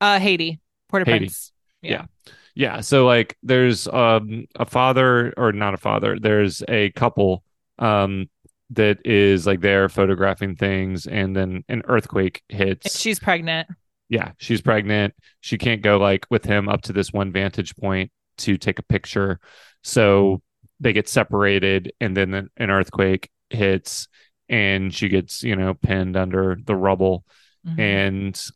[0.00, 1.18] Uh, Haiti, Port Haiti.
[1.26, 1.52] Prince.
[1.82, 2.06] Yeah.
[2.54, 7.44] yeah so like there's um a father or not a father there's a couple
[7.78, 8.28] um
[8.70, 13.68] that is like there photographing things and then an earthquake And hits she's pregnant.
[14.08, 15.14] yeah she's pregnant.
[15.40, 18.82] She can't go like with him up to this one vantage point to take a
[18.82, 19.38] picture.
[19.82, 20.40] So
[20.80, 24.08] they get separated and then an earthquake hits
[24.48, 27.24] and she gets you know pinned under the rubble
[27.66, 27.78] Mhm.
[27.80, 28.46] and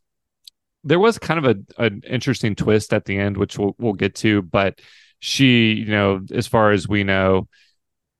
[0.83, 4.15] there was kind of a an interesting twist at the end, which we'll we'll get
[4.15, 4.41] to.
[4.43, 4.79] But
[5.19, 7.47] she, you know, as far as we know,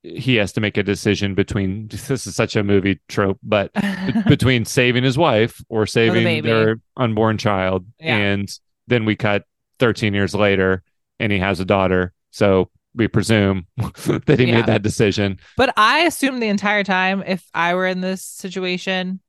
[0.03, 1.87] he has to make a decision between.
[2.07, 3.71] This is such a movie trope, but
[4.27, 6.49] between saving his wife or saving baby.
[6.49, 8.17] their unborn child, Yeah.
[8.17, 9.43] and then we cut
[9.79, 10.83] 13 years later,
[11.19, 12.11] and he has a daughter.
[12.31, 14.57] So we presume that he Yeah.
[14.57, 15.39] made that decision.
[15.57, 19.21] But I assumed the entire time if I were in this situation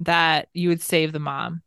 [0.00, 1.60] that you would save the mom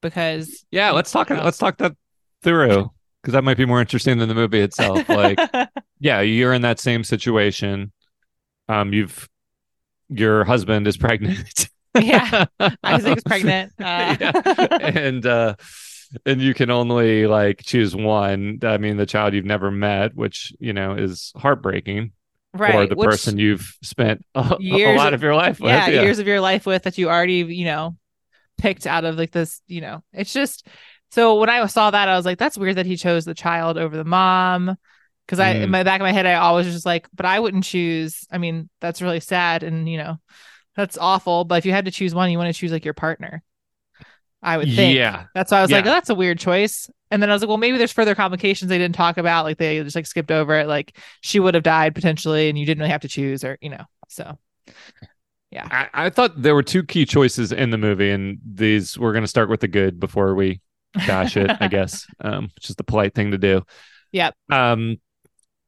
[0.00, 1.28] because Yeah, let's talk.
[1.28, 1.42] Yeah.
[1.44, 1.94] Let's talk that
[2.42, 5.06] through because that might be more interesting than the movie itself.
[5.08, 5.38] Like.
[6.00, 7.92] yeah, you're in that same situation.
[8.68, 9.28] Um, you've
[10.08, 11.68] your husband is pregnant.
[12.00, 12.46] yeah,
[12.82, 13.72] Isaac's pregnant.
[13.80, 14.78] Uh, Yeah.
[14.80, 15.54] and uh,
[16.26, 18.58] and you can only like choose one.
[18.62, 22.12] I mean, the child you've never met, which you know is heartbreaking,
[22.54, 22.74] right.
[22.74, 25.70] or the which- person you've spent a, a Years- lot of your life with.
[25.70, 27.96] yeah, years of your life with that you already, you know,
[28.58, 30.66] picked out of like this, you know, it's just
[31.10, 33.76] so when I saw that, I was like, that's weird that he chose the child
[33.78, 34.76] over the mom.
[35.28, 35.72] Cause I, in Mm.
[35.72, 38.26] my back of my head, I always was just like, but I wouldn't choose.
[38.30, 40.16] I mean, that's really sad and, you know,
[40.74, 41.44] that's awful.
[41.44, 43.42] But if you had to choose one, you want to choose like your partner.
[44.42, 44.96] I would think.
[44.96, 46.90] Yeah, That's why I was like, oh, that's a weird choice.
[47.10, 49.44] And then I was like, well, maybe there's further complications they didn't talk about.
[49.44, 50.66] Like they just like skipped over it.
[50.66, 53.70] Like she would have died potentially and you didn't really have to choose or, you
[53.70, 54.38] know, so.
[55.54, 59.24] I, I thought there were two key choices in the movie, and these we're going
[59.24, 60.60] to start with the good before we
[60.94, 63.62] bash it, I guess, um, which is the polite thing to do.
[64.12, 64.34] Yep.
[64.50, 64.96] Um,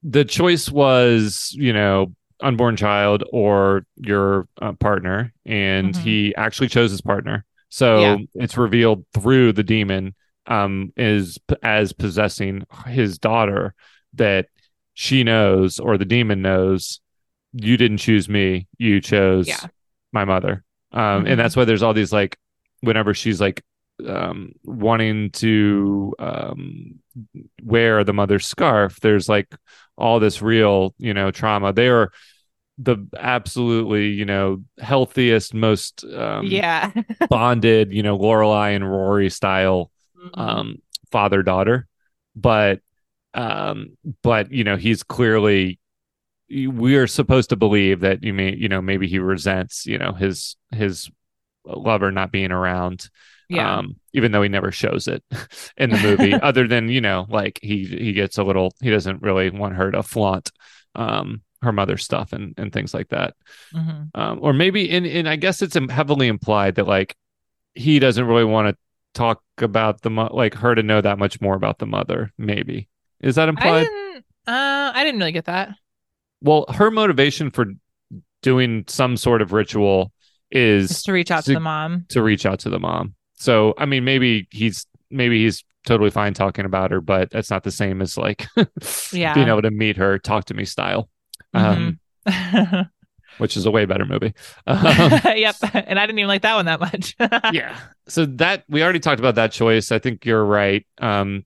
[0.02, 5.98] the choice was, you know, unborn child or your uh, partner, and Mhm.
[5.98, 7.44] he actually chose his partner.
[7.74, 8.16] So Yeah.
[8.36, 10.14] it's revealed through the demon
[10.46, 13.74] um, is as possessing his daughter
[14.12, 14.46] that
[14.92, 17.00] she knows or the demon knows
[17.52, 19.66] you didn't choose me you chose Yeah.
[20.12, 21.30] my mother um Mhm.
[21.30, 22.36] and that's why there's all these like
[22.80, 23.64] whenever she's like
[24.06, 27.00] um wanting to um
[27.64, 29.52] wear the mother's scarf there's like
[29.96, 32.12] all this real you know trauma they are
[32.78, 36.90] the absolutely you know healthiest most um yeah.
[37.28, 39.90] bonded you know lorelai and rory style
[40.24, 40.40] Mm-hmm.
[40.40, 40.78] um
[41.10, 41.86] father daughter
[42.34, 42.80] but
[43.34, 45.78] um but you know he's clearly
[46.48, 50.12] we are supposed to believe that you may you know maybe he resents you know
[50.12, 51.10] his his
[51.66, 53.10] lover not being around
[53.50, 53.78] yeah.
[53.78, 55.22] um even though he never shows it
[55.76, 59.20] in the movie other than you know like he he gets a little he doesn't
[59.20, 60.50] really want her to flaunt
[60.94, 63.34] um her mother's stuff and and things like that
[63.74, 64.10] Mhm.
[64.14, 67.16] um, or maybe in in I guess it's heavily implied that like
[67.74, 68.76] he doesn't really want to
[69.14, 72.32] talk about the mo- like her to know that much more about the mother.
[72.38, 72.88] Maybe
[73.20, 73.84] is that I implied?
[73.86, 74.24] didn't.
[74.46, 75.74] Uh, I didn't really get that.
[76.40, 77.66] Well, her motivation for
[78.42, 80.12] doing some sort of ritual
[80.50, 82.04] is to reach out to to- the mom.
[82.10, 83.14] to reach out to the mom.
[83.34, 87.62] So I mean, maybe he's maybe he's totally fine talking about her, but that's not
[87.62, 88.46] the same as like
[89.12, 89.34] Yeah.
[89.34, 91.08] being able to meet her, talk to me style.
[91.54, 92.90] Um, Mhm.
[93.38, 94.32] which is a way better movie.
[94.66, 95.56] Um, yep.
[95.74, 97.16] And I didn't even like that one that much.
[97.52, 97.76] yeah.
[98.08, 99.90] So that we already talked about that choice.
[99.92, 100.86] I think you're right.
[101.00, 101.44] Um,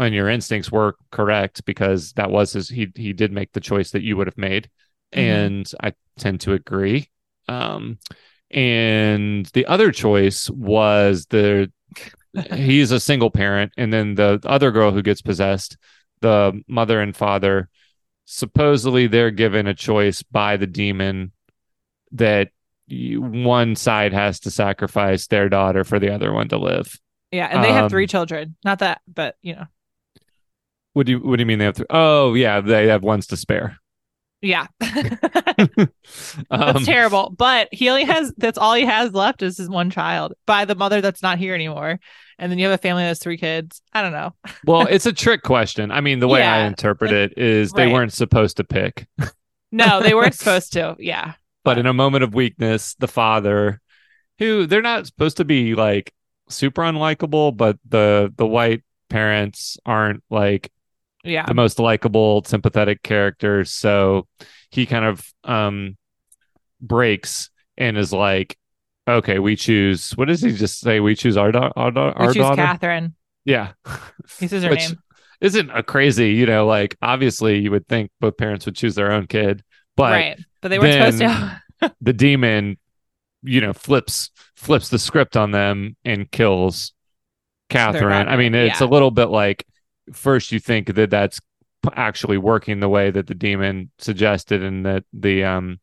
[0.00, 2.68] and your instincts were correct because that was his.
[2.68, 4.68] He he did make the choice that you would have made,
[5.14, 5.18] Mhm.
[5.18, 7.08] and I tend to agree.
[7.48, 7.98] Um,
[8.50, 11.70] and the other choice was the
[12.54, 15.76] he's a single parent, and then the other girl who gets possessed,
[16.20, 17.68] the mother and father,
[18.30, 21.32] supposedly they're given a choice by the demon
[22.12, 22.50] that
[22.90, 27.00] one side has to sacrifice their daughter for the other one to live.
[27.32, 28.54] Yeah, and they have Um, three children.
[28.64, 29.66] Not that, but you know,
[30.92, 31.76] What do you What do you mean they have?
[31.76, 31.86] Three?
[31.88, 33.78] Oh, yeah, they have ones to spare.
[34.40, 34.66] Yeah,
[36.50, 37.34] Um, that's terrible.
[37.36, 40.74] But he only has that's all he has left is his one child by the
[40.74, 41.98] mother that's not here anymore.
[42.38, 43.82] And then you have a family that has three kids.
[43.92, 44.34] I don't know.
[44.64, 45.90] well, it's a trick question.
[45.90, 47.92] I mean, the way I interpret it is they right.
[47.92, 49.06] weren't supposed to pick,
[49.72, 50.96] No, they weren't supposed to.
[50.98, 53.80] Yeah, but in a moment of weakness, the father,
[54.38, 56.12] who they're not supposed to be like
[56.48, 60.70] super unlikable, but the the white parents aren't like
[61.28, 63.70] yeah, the most likable, sympathetic characters.
[63.70, 64.26] So
[64.70, 65.96] he kind of um
[66.80, 68.56] breaks and is like,
[69.08, 70.12] okay, we choose.
[70.12, 71.00] What does he just say?
[71.00, 72.56] We choose our, da- our, da- we choose daughter.
[72.62, 73.14] Catherine.
[73.44, 73.72] Yeah,
[74.38, 74.98] He says her Which- name.
[75.40, 76.32] isn't a crazy.
[76.32, 79.62] You know, like obviously you would think both parents would choose their own kid,
[79.96, 81.18] but right, but they weren't supposed
[81.80, 81.94] to.
[82.00, 82.76] the demon,
[83.42, 86.92] you know, flips flips the script on them and kills
[87.70, 88.28] Catherine.
[88.28, 88.86] I mean, it's yeah.
[88.86, 89.64] a little bit like
[90.12, 91.40] first you think that that's
[91.94, 95.80] actually working the way that the demon suggested, and that the um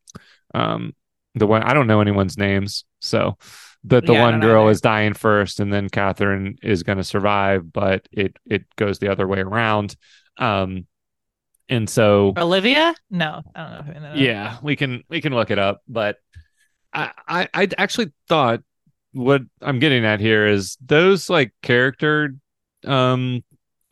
[0.53, 0.93] um
[1.35, 3.37] the one I don't know anyone's names, so
[3.85, 4.71] that the Yeah, one girl either.
[4.71, 9.09] is dying first, and then Catherine is going to survive, but it it goes the
[9.09, 9.95] other way around.
[10.37, 10.85] Um,
[11.69, 12.93] and so Olivia?
[13.09, 13.93] No, I don't know.
[13.93, 14.21] Who that is.
[14.21, 16.17] yeah, we can we can look it up, but
[16.93, 18.61] I I, I actually thought
[19.13, 22.35] what I'm getting at here is those like character
[22.85, 23.43] um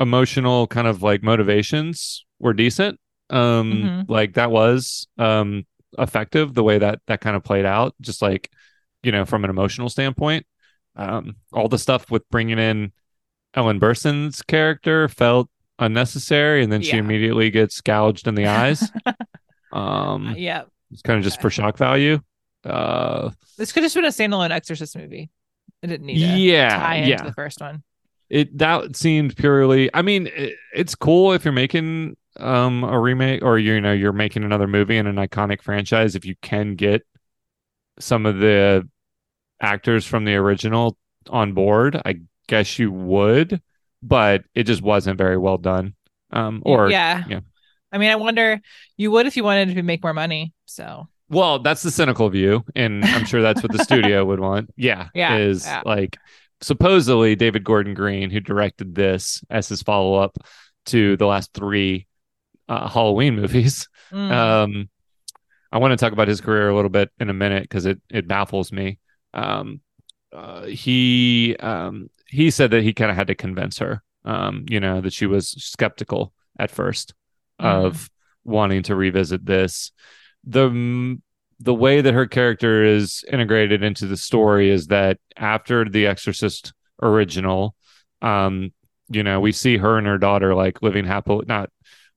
[0.04, 3.00] emotional kind of like motivations were decent.
[3.32, 4.06] Um Mhm.
[4.10, 5.66] like that was um
[5.98, 8.52] effective the way that that kind of played out just like
[9.02, 10.46] you know from an emotional standpoint.
[10.96, 12.92] Um all the stuff with bringing in
[13.56, 18.92] Ellen Burstyn's character felt unnecessary and then she immediately gets gouged in the eyes.
[19.72, 20.64] um yeah.
[20.92, 22.20] it's kind of just for shock value.
[22.66, 25.30] Uh, This could have just been a standalone Exorcist movie.
[25.82, 27.24] It didn't need to yeah, tie into yeah.
[27.24, 27.84] the first one.
[28.30, 29.90] It that seemed purely.
[29.94, 34.12] I mean, it, it's cool if you're making um a remake or you know you're
[34.12, 37.06] making another movie in an iconic franchise if you can get
[38.00, 38.88] some of the
[39.62, 40.98] actors from the original
[41.30, 42.00] on board.
[42.06, 43.62] I guess you would,
[44.02, 45.96] but it just wasn't very well done.
[46.32, 47.24] Um, or yeah.
[47.28, 47.40] yeah.
[47.92, 48.60] I mean, I wonder
[48.98, 50.54] you would if you wanted to make more money.
[50.66, 54.72] So Well, that's the cynical view, and I'm sure that's what the studio would want.
[54.76, 55.84] Yeah, Yeah, is yeah.
[55.86, 56.18] like
[56.64, 60.38] supposedly David Gordon Green, who directed this as his follow up
[60.88, 62.08] to the last three
[62.70, 63.88] uh, Halloween movies.
[64.12, 64.90] mm, Um,
[65.72, 68.00] I want to talk about his career a little bit in a minute because it
[68.10, 69.00] it baffles me.
[69.34, 69.82] Um,
[70.32, 74.80] uh, he um, he said that he kind of had to convince her, um, you
[74.80, 77.14] know, that she was skeptical at first
[77.60, 78.10] of
[78.44, 79.92] wanting to revisit this.
[80.44, 81.20] The
[81.64, 86.74] the way that her character is integrated into the story is that after the Exorcist
[87.02, 87.76] original,
[88.22, 88.74] um,
[89.10, 91.70] you know, we see her and her daughter like living happily, not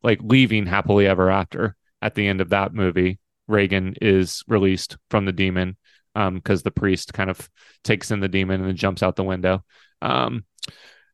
[0.03, 3.21] like leaving happily ever after at the end of that movie.
[3.47, 5.77] Regan is released from the demon
[6.15, 7.49] because the priest kind of
[7.85, 9.65] takes in the demon and then jumps out the window.
[10.03, 10.45] Um,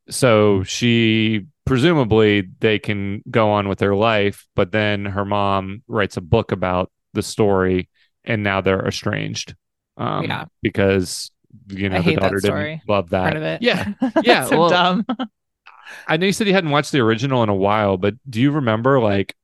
[0.08, 6.16] so she presumably they can go on with their life, but then her mom writes
[6.16, 7.90] a book about the story,
[8.24, 9.54] and now they're estranged.
[9.96, 10.44] Um, Yeah.
[10.62, 11.30] because
[11.68, 13.62] you know I the daughter didn't love that part of it.
[13.62, 15.06] Yeah, yeah, so well- dumb.
[16.08, 18.50] I know you said you hadn't watched the original in a while, but do you
[18.52, 19.34] remember like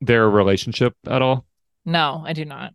[0.00, 1.46] their relationship at all?
[1.84, 2.72] No, I do not.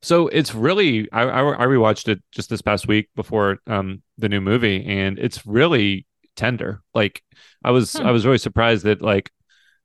[0.00, 4.28] So it's really I, I I rewatched it just this past week before um the
[4.30, 6.80] new movie, and it's really tender.
[6.94, 7.22] Like
[7.62, 8.06] I was Hmm.
[8.06, 9.30] I was really surprised that like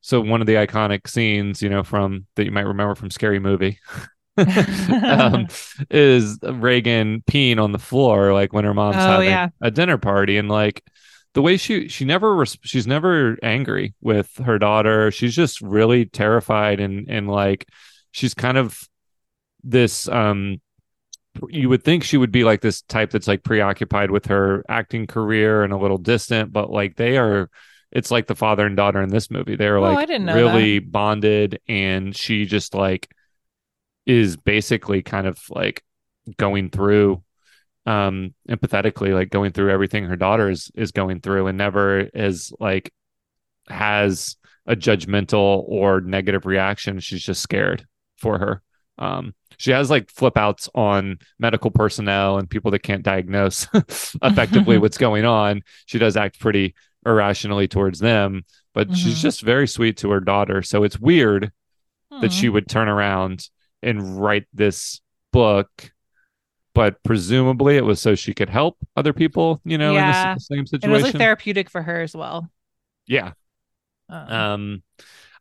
[0.02, 3.40] so one of the iconic scenes you know from that you might remember from Scary
[3.40, 3.80] Movie.
[4.40, 5.48] um,
[5.90, 9.50] is Regan peeing on the floor like when her mom's Oh, having yeah.
[9.62, 10.84] a dinner party and like
[11.34, 16.80] the way she she never she's never angry with her daughter she's just really terrified
[16.80, 17.68] and and like
[18.12, 18.80] she's kind of
[19.64, 20.60] this um
[21.50, 25.08] you would think she would be like this type that's like preoccupied with her acting
[25.08, 27.50] career and a little distant, but like they are
[27.92, 29.56] it's like the father and daughter in this movie.
[29.56, 33.10] They're Oh, like I didn't know really bonded and she just like
[34.10, 35.84] is basically kind of like
[36.38, 37.22] going through
[37.86, 42.52] um empathetically like going through everything her daughter is is going through and never is
[42.60, 42.92] like
[43.70, 47.86] has a judgmental or negative reaction she's just scared
[48.18, 48.62] for her
[48.98, 53.68] um she has like flip outs on medical personnel and people that can't diagnose
[54.24, 56.74] effectively what's going on she does act pretty
[57.06, 58.44] irrationally towards them
[58.74, 59.22] but she's Mhm.
[59.22, 61.52] just very sweet to her daughter so it's weird
[62.22, 62.38] that Hmm.
[62.40, 63.48] she would turn around
[63.84, 65.92] and write this book
[66.74, 70.32] but presumably it was so she could help other people you know Yeah.
[70.32, 72.50] in the same And situation it was like therapeutic for her as well.
[73.08, 73.34] yeah
[74.10, 74.84] Um, um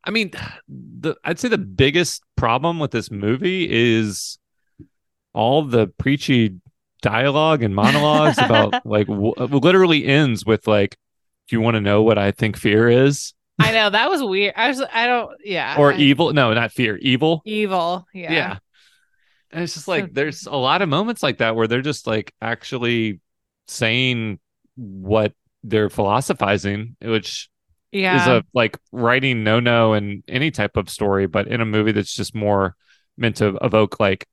[0.05, 0.31] i mean
[0.69, 4.39] the i'd say the biggest problem with this movie is
[5.35, 6.57] all the preachy
[7.03, 10.97] dialogue and monologues about like w- literally ends with like
[11.49, 13.35] do you want to know what i think fear is
[13.69, 14.55] I know that was weird.
[14.57, 15.77] I was, I don't, yeah.
[15.79, 18.07] or I- evil no not fear evil evil.
[18.15, 18.33] Yeah.
[18.33, 18.59] yeah.
[19.51, 22.35] And it's just like there's a lot of moments like that where they're just like
[22.41, 23.21] actually
[23.67, 24.39] saying
[24.77, 25.33] what
[25.65, 27.49] they're philosophizing, which
[27.91, 28.21] Yeah.
[28.21, 31.93] is a like writing no no in any type of story, but in a movie
[31.93, 32.77] that's just more
[33.17, 34.27] meant to evoke like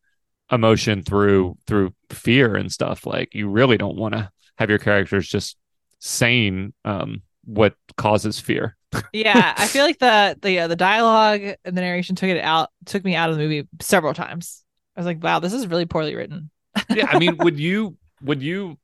[0.52, 3.06] emotion through through fear and stuff.
[3.06, 5.58] Like you really don't want to have your characters just
[6.00, 8.76] saying um what causes fear.
[9.14, 9.54] Yeah.
[9.58, 13.04] I feel like the the uh, the dialogue and the narration took it out, took
[13.04, 14.64] me out of the movie several times.
[14.96, 16.50] I was like, wow, this is really poorly written.
[16.90, 18.78] yeah, I mean, would you would you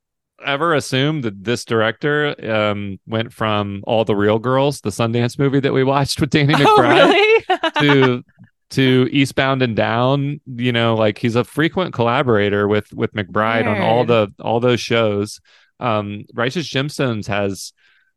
[0.46, 5.60] ever assume that this director um went from all the real girls, the Sundance movie
[5.60, 7.44] that we watched with Danny Oh, McBride, really?
[7.80, 8.24] to
[8.72, 10.42] to Eastbound and Down?
[10.48, 14.80] You know, like he's a frequent collaborator with with McBride on all the all those
[14.80, 15.40] shows.
[15.80, 17.74] Um, Righteous Gemstones has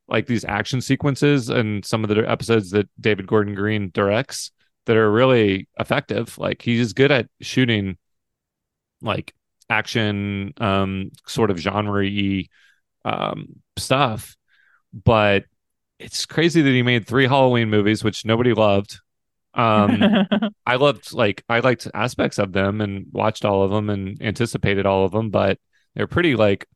[0.09, 4.51] like these action sequences and some of the episodes that David Gordon Green directs
[4.87, 6.37] that are really effective.
[6.39, 7.97] Like he's good at shooting
[9.01, 9.35] like
[9.71, 12.47] action um sort of genre-y
[13.05, 14.37] um stuff
[14.93, 15.45] but
[15.99, 19.01] it's crazy that he made three halloween movies which nobody loved
[19.55, 20.03] um
[20.67, 24.85] i loved like i liked aspects of them and watched all of them and anticipated
[24.85, 25.59] all of them but
[25.95, 26.67] they're pretty like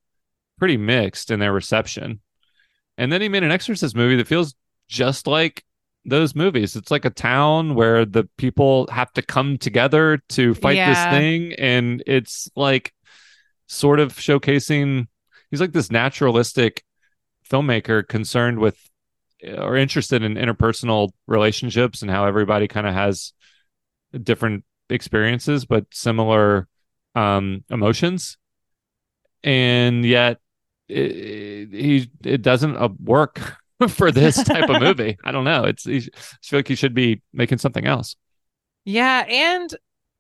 [0.59, 2.21] pretty mixed in their reception
[2.99, 4.55] and then he made an exorcist movie that feels
[4.89, 5.65] just like
[6.05, 6.77] those movies.
[6.77, 10.91] It's like a town where the people have to come together to fight Yeah.
[10.91, 11.53] this thing.
[11.55, 12.93] And it's like
[13.67, 15.07] sort of showcasing
[15.51, 16.83] he's like this naturalistic
[17.49, 18.77] filmmaker concerned with
[19.59, 23.33] or interested in interpersonal relationships and how everybody kind of has
[24.23, 26.67] different experiences but similar
[27.15, 28.39] um emotions.
[29.45, 30.39] And yet
[30.89, 33.41] it, he it doesn't uh, work
[33.89, 36.95] for this type of movie i don't know it's he, i feel like he should
[36.95, 38.17] be making something else
[38.85, 39.75] Yeah, and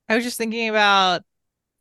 [0.08, 1.22] I was just thinking about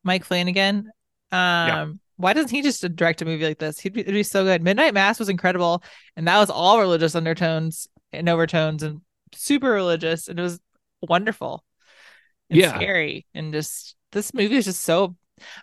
[0.04, 0.92] Mike Flanagan.
[1.32, 3.80] Um, why doesn't he just direct a movie like this?
[3.80, 4.64] He'd be, it'd be so good.
[4.64, 5.84] Midnight Mass was incredible,
[6.16, 9.02] and that was all religious undertones and overtones and
[9.34, 10.60] super religious, and it was
[11.02, 11.64] wonderful
[12.50, 12.74] and Yeah.
[12.78, 13.28] scary.
[13.34, 15.16] And just this movie is just so.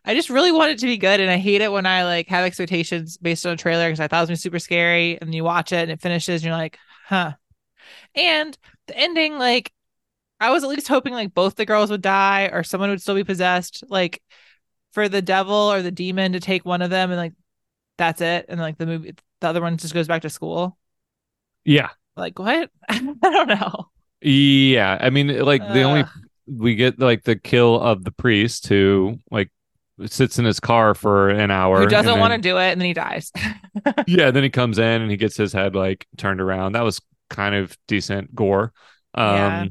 [0.04, 2.28] I just really want it to be good, and I hate it when I like
[2.28, 5.18] have expectations based on a trailer because I thought it was gonna be super scary,
[5.20, 7.32] and you watch it and it finishes, and you're like, huh.
[8.14, 8.56] And
[8.87, 9.72] the ending, like,
[10.40, 13.14] I was at least hoping like both the girls would die or someone would still
[13.16, 14.22] be possessed, like
[14.92, 17.34] for the devil or the demon to take one of them and like
[17.98, 20.78] that's it, and like the movie, the other one just goes back to school.
[21.64, 22.70] yeah Like what?
[22.88, 23.90] I don't know.
[24.20, 26.04] yeah i mean like the only
[26.46, 29.50] we get like the kill of the priest who like
[30.07, 32.87] sits in his car for an hour Who doesn't want to do it and then
[32.87, 33.30] he dies.
[34.07, 37.00] yeah then he comes in and he gets his head like turned around that was
[37.30, 38.72] kind of decent gore
[39.14, 39.66] um Yeah.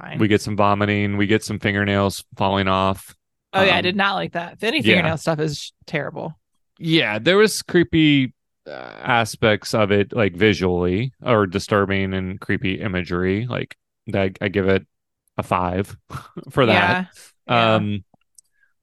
[0.00, 0.18] Fine.
[0.18, 3.14] we get some vomiting we get some fingernails falling off
[3.52, 4.62] oh yeah, I um, did not like that.
[4.62, 4.82] Any yeah.
[4.94, 6.38] fingernail stuff is terrible.
[6.78, 8.32] yeah there was creepy
[8.66, 13.76] uh, aspects of it like visually or disturbing and creepy imagery like
[14.14, 14.86] I, I give it
[15.36, 15.96] a five
[16.50, 17.08] for that
[17.48, 17.54] Yeah.
[17.54, 17.74] Yeah.
[17.74, 18.04] Um,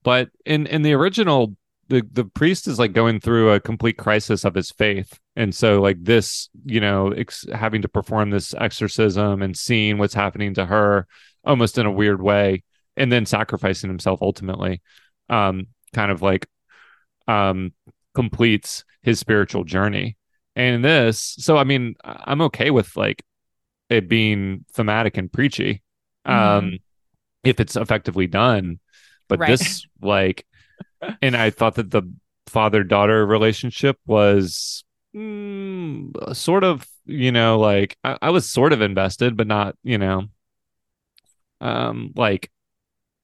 [0.06, 1.56] but in in the original,
[1.88, 5.80] the the priest is like going through a complete crisis of his faith, and so
[5.82, 10.64] like this, you know, ex- having to perform this exorcism and seeing what's happening to
[10.64, 11.08] her,
[11.42, 12.62] almost in a weird way,
[12.96, 14.80] and then sacrificing himself ultimately,
[15.28, 16.46] um, kind of like,
[17.26, 17.72] um,
[18.14, 20.16] completes his spiritual journey.
[20.54, 23.24] And this, so I mean, I'm okay with like
[23.90, 25.82] it being thematic and preachy,
[26.24, 26.78] um,
[27.42, 28.78] if it's effectively done.
[29.28, 29.46] But Right.
[29.46, 30.46] this, like,
[31.22, 32.02] and I thought that the
[32.48, 38.82] father daughter relationship was mm, sort of, you know, like I, I was sort of
[38.82, 40.28] invested, but not, you know,
[41.60, 42.50] um, like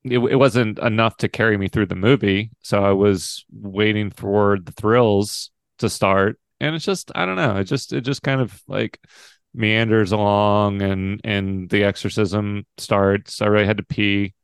[0.04, 2.50] it, it wasn't enough to carry me through the movie.
[2.62, 7.56] So I was waiting for the thrills to start, and it's just I don't know.
[7.58, 9.00] It just it just kind of like
[9.54, 13.42] meanders along, and and the exorcism starts.
[13.42, 14.34] I really had to pee,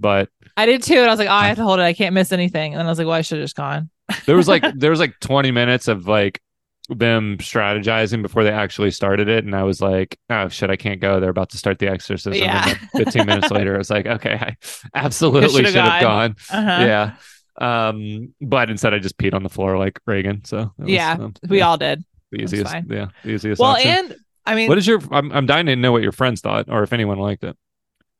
[0.00, 1.82] but I did too, and I was like, oh, I have to hold it.
[1.82, 2.72] I can't miss anything.
[2.74, 3.90] And then I was like, well, I should have just gone.
[4.26, 6.40] there was like there was like 20 minutes of like
[6.88, 11.00] them strategizing before they actually started it and i was like oh shit i can't
[11.00, 12.68] go they're about to start the exorcism Yeah.
[12.68, 14.56] and then 15 minutes later i was like okay i
[14.92, 16.00] absolutely should've gone.
[16.02, 16.84] gone, Uh-huh.
[16.84, 17.12] yeah
[17.60, 21.34] um but instead i just peed on the floor like Regan so was, Yeah, um,
[21.48, 22.02] We yeah, all did.
[22.32, 23.88] the easiest yeah the easiest Well, option.
[23.90, 26.68] and I mean, what is your I'm, I'm dying to know what your friends thought
[26.68, 27.56] or if anyone liked it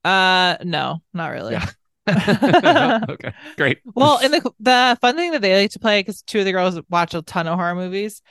[0.05, 1.55] uh, no, not really.
[1.55, 1.67] Yeah.
[3.09, 6.41] okay great well, and the the fun thing that they like to play because two
[6.41, 8.23] of the girls watch a ton of horror movies,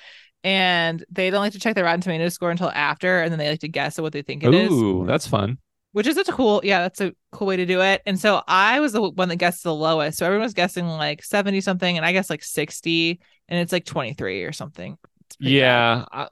[0.43, 3.47] and they don't like to check their Rotten Tomatoes score until after, and then they
[3.47, 5.59] like to guess at what they think it is, ooh that's fun
[5.91, 8.01] which is a cool, yeah, that's a cool way to do it.
[8.05, 11.23] And so I was the one that guessed the lowest, so everyone was guessing like
[11.23, 14.97] seventy something, and I guess like sixty, and it's like twenty three or something.
[15.25, 15.59] It's pretty bad.
[15.59, 16.27] Yeah, I,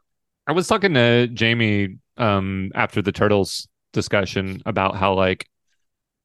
[0.45, 3.67] I was talking to Jamie um after the turtles
[3.97, 5.47] discussion about how like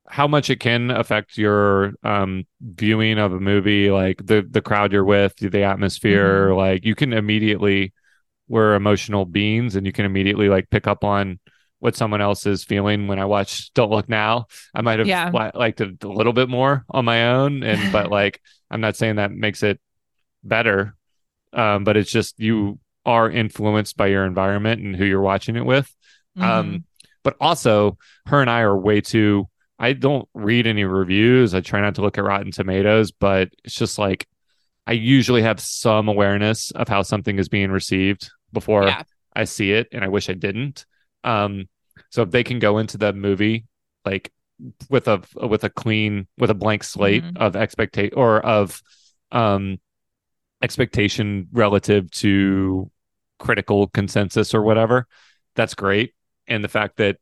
[0.07, 4.93] how much it can affect your um viewing of a movie like the the crowd
[4.93, 7.93] you're with the atmosphere like you can immediately
[8.49, 11.39] we're emotional beings and you can immediately like pick up on
[11.79, 14.47] what someone else is feeling when I watch Don't Look Now.
[14.75, 15.31] I might have Yeah.
[15.33, 18.97] li- liked it a little bit more on my own and but like I'm not
[18.97, 19.81] saying that makes it
[20.45, 20.95] better
[21.53, 25.65] um but it's just you are influenced by your environment and who you're watching it
[25.65, 25.89] with
[26.37, 26.43] Mhm.
[26.45, 26.85] um
[27.25, 27.97] but also
[28.27, 29.49] her and i are way too
[29.79, 33.75] i don't read any reviews i try not to look at rotten tomatoes but it's
[33.75, 34.27] just like
[34.87, 39.03] i usually have some awareness of how something is being received before Yeah.
[39.35, 40.85] i see it and i wish i didn't
[41.25, 41.67] um
[42.11, 43.67] so if they can go into the movie
[44.05, 44.33] like
[44.91, 47.37] with a with a clean with a blank slate Mhm.
[47.39, 48.81] of expectation or of
[49.33, 49.79] um
[50.63, 52.91] expectation relative to
[53.39, 55.07] critical consensus or whatever
[55.57, 56.15] that's great
[56.47, 57.19] and the fact that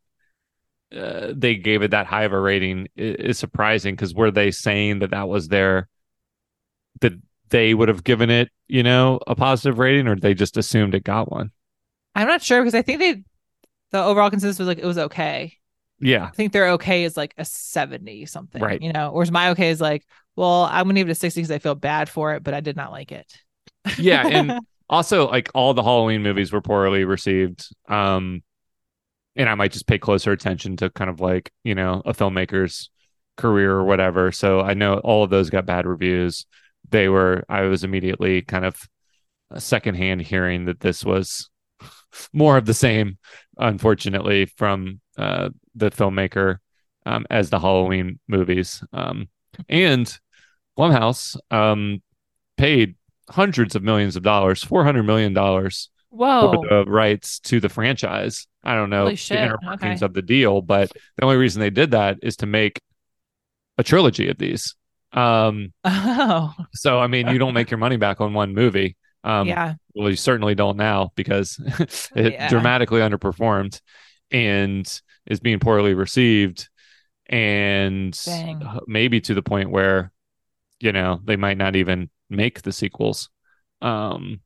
[0.94, 4.50] uh, they gave it that high of a rating is, is surprising because were they
[4.50, 5.88] saying that that was their
[7.00, 7.12] that
[7.50, 11.04] they would have given it you know a positive rating or they just assumed it
[11.04, 11.50] got one
[12.14, 13.22] I'm not sure because I think they
[13.92, 15.56] the overall consensus was like it was okay.
[16.00, 18.60] yeah I think their okay is like a 70 something.
[18.60, 18.82] Right.
[18.82, 20.04] You know, whereas my okay is like,
[20.36, 22.60] well, I'm gonna give it a 60 because I feel bad for it, but I
[22.60, 23.32] did not like it.
[23.98, 24.60] yeah and
[24.90, 28.42] also like all the halloween movies were poorly received um
[29.41, 32.91] and i might just pay closer attention to kind of like you know a filmmaker's
[33.36, 36.47] career or whatever so i know all of those got bad reviews
[36.91, 38.76] they were i was immediately kind of
[39.57, 41.49] secondhand hearing that this was
[42.32, 43.18] more of the same
[43.59, 46.59] unfortunately from uh the filmmaker
[47.07, 49.28] um as the halloween movies um
[49.68, 50.18] and
[50.78, 52.03] blumhouse um
[52.57, 52.95] paid
[53.30, 56.53] hundreds of millions of dollars, four hundred million dollars Whoa.
[56.53, 58.47] for the rights to the franchise.
[58.62, 60.06] I don't know Holy the shit, inner workings okay.
[60.06, 62.80] of the deal, but the only reason they did that is to make
[63.78, 64.74] a trilogy of these.
[65.12, 68.96] Um, Oh, so I mean, you don't make your money back on one movie.
[69.24, 69.74] Um, yeah.
[69.94, 71.58] well, you certainly don't now because
[72.14, 72.48] it Yeah.
[72.48, 73.80] dramatically underperformed
[74.30, 74.86] and
[75.26, 76.68] is being poorly received,
[77.26, 78.62] and Dang.
[78.86, 80.12] maybe to the point where
[80.78, 83.28] you know they might not even make the sequels.
[83.82, 84.40] Um,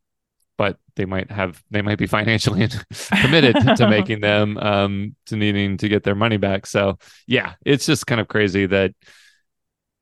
[0.97, 2.69] they might have they might be financially
[3.21, 7.87] committed to making them um to needing to get their money back so yeah it's
[7.87, 8.93] just kind of crazy that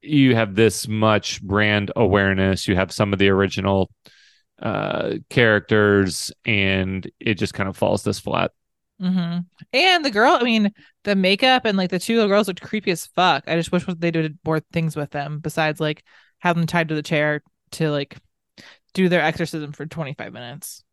[0.01, 3.91] you have this much brand awareness you have some of the original
[4.61, 8.51] uh characters and it just kind of falls this flat
[9.01, 9.39] Mm-hmm.
[9.73, 10.73] And the girl, I mean,
[11.03, 13.45] the makeup and like the two little girls looked creepy as fuck.
[13.49, 16.05] I just wish they did more things with them besides like
[16.39, 18.17] have them tied to the chair to like
[18.95, 20.85] do their exorcism for 25 minutes.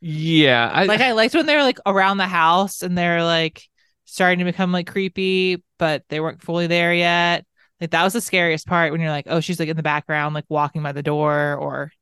[0.00, 3.62] yeah I, like I liked when they were like around the house and they're like
[4.04, 7.44] starting to become like creepy, but they weren't fully there yet.
[7.80, 10.34] Like that was the scariest part when you're like, oh, she's like in the background,
[10.34, 11.92] like walking by the door, or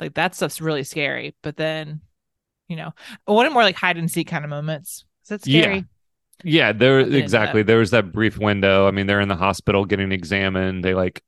[0.00, 1.34] like that stuff's really scary.
[1.42, 2.02] But then,
[2.68, 2.92] you know,
[3.28, 5.04] I wanted more like hide and seek kind of moments.
[5.24, 5.44] Is that Yeah.
[5.44, 5.86] scary?
[6.44, 7.62] Yeah, there I'll get into exactly.
[7.64, 8.88] There was that brief window.
[8.88, 10.84] I mean, they're in the hospital getting examined.
[10.84, 11.22] They like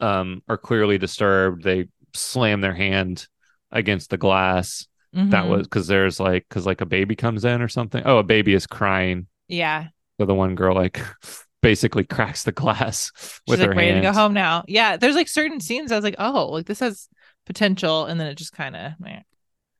[0.00, 1.64] um are clearly disturbed.
[1.64, 3.26] They slam their hand
[3.72, 4.86] against the glass.
[5.12, 5.48] That Mhm.
[5.48, 8.02] was because there's like because like a baby comes in or something.
[8.04, 9.26] Oh, a baby is crying.
[9.48, 9.88] yeah.
[10.20, 11.00] So the one girl like
[11.62, 13.10] basically cracks the glass
[13.46, 14.64] with She's her like ready to go home now.
[14.68, 17.08] Yeah, there's like certain scenes I was like, oh, like this has
[17.46, 18.92] potential, and then it just kind of.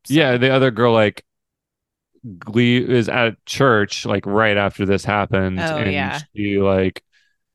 [0.09, 1.25] Yeah, the other girl like
[2.39, 6.21] Glee is at church like right after this happened, Oh, and yeah.
[6.35, 7.03] she like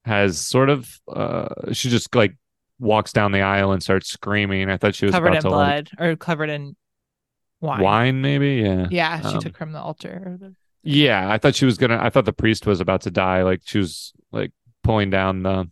[0.05, 2.35] has sort of uh she just like
[2.83, 4.69] walks down the aisle and starts screaming.
[4.69, 6.75] I thought she was covered in blood or covered in
[7.61, 7.81] wine.
[7.81, 8.55] wine, maybe.
[8.63, 10.37] Yeah, Yeah, she Um, took from the altar.
[10.83, 11.31] yeah.
[11.31, 11.97] I thought she was gonna.
[12.01, 13.43] I thought the priest was about to die.
[13.43, 14.51] Like she was like
[14.83, 15.69] pulling down the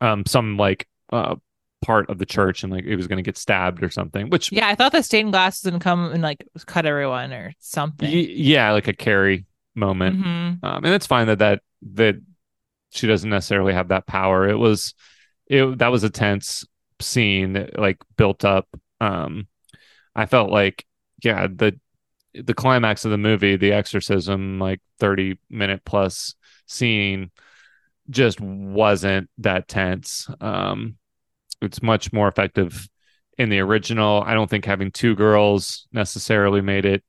[0.00, 1.36] um some like uh
[1.84, 4.30] part of the church and like it was gonna get stabbed or something.
[4.30, 7.52] Which Yeah, I thought the stained glass was gonna come and like cut everyone or
[7.58, 8.10] something.
[8.10, 10.16] y- yeah, like a Carrie moment.
[10.18, 10.64] Mhm.
[10.64, 11.62] um, and it's fine that that
[11.94, 12.16] that
[12.90, 14.48] she doesn't necessarily have that power.
[14.48, 14.94] It was
[15.46, 16.64] it that was a tense
[17.00, 18.68] scene that like built up.
[19.00, 19.48] Um,
[20.14, 20.84] I felt like
[21.22, 21.78] yeah the
[22.34, 26.34] the climax of the movie, the exorcism, like thirty minute plus
[26.66, 27.30] scene,
[28.10, 30.28] just wasn't that tense.
[30.40, 30.96] Um,
[31.62, 32.88] it's much more effective
[33.38, 34.22] in the original.
[34.26, 37.02] I don't think having two girls necessarily made it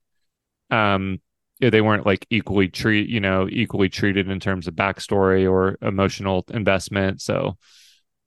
[0.70, 1.20] um
[1.60, 6.44] they weren't like equally treat you know equally treated in terms of backstory or emotional
[6.50, 7.56] investment so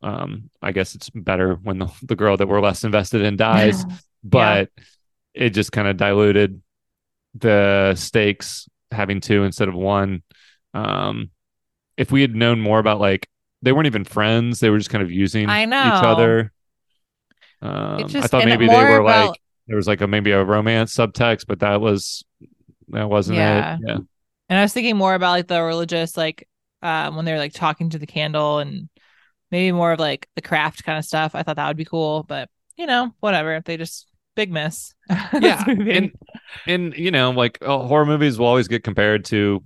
[0.01, 3.83] um i guess it's better when the, the girl that we're less invested in dies
[4.23, 4.69] but
[5.33, 6.61] it just kind of diluted
[7.35, 10.23] the stakes having two instead of one.
[10.73, 11.29] Um
[11.97, 13.27] if we had known more about like
[13.61, 15.85] they weren't even friends they were just kind of using I know.
[15.87, 16.51] each other
[17.61, 20.95] um, i thought maybe they were about- like there was like a maybe a romance
[20.95, 22.23] subtext but that was
[22.87, 23.75] that wasn't Yeah.
[23.75, 23.97] it yeah.
[24.49, 26.47] And I was thinking more about like the religious, like
[26.81, 28.88] um, when they're like talking to the candle and
[29.51, 31.35] maybe more of like the craft kind of stuff.
[31.35, 33.61] I thought that would be cool, but you know, whatever.
[33.63, 34.93] They just big miss.
[35.33, 36.11] Yeah and
[36.65, 39.63] and you know like uh, horror movies will always get compared to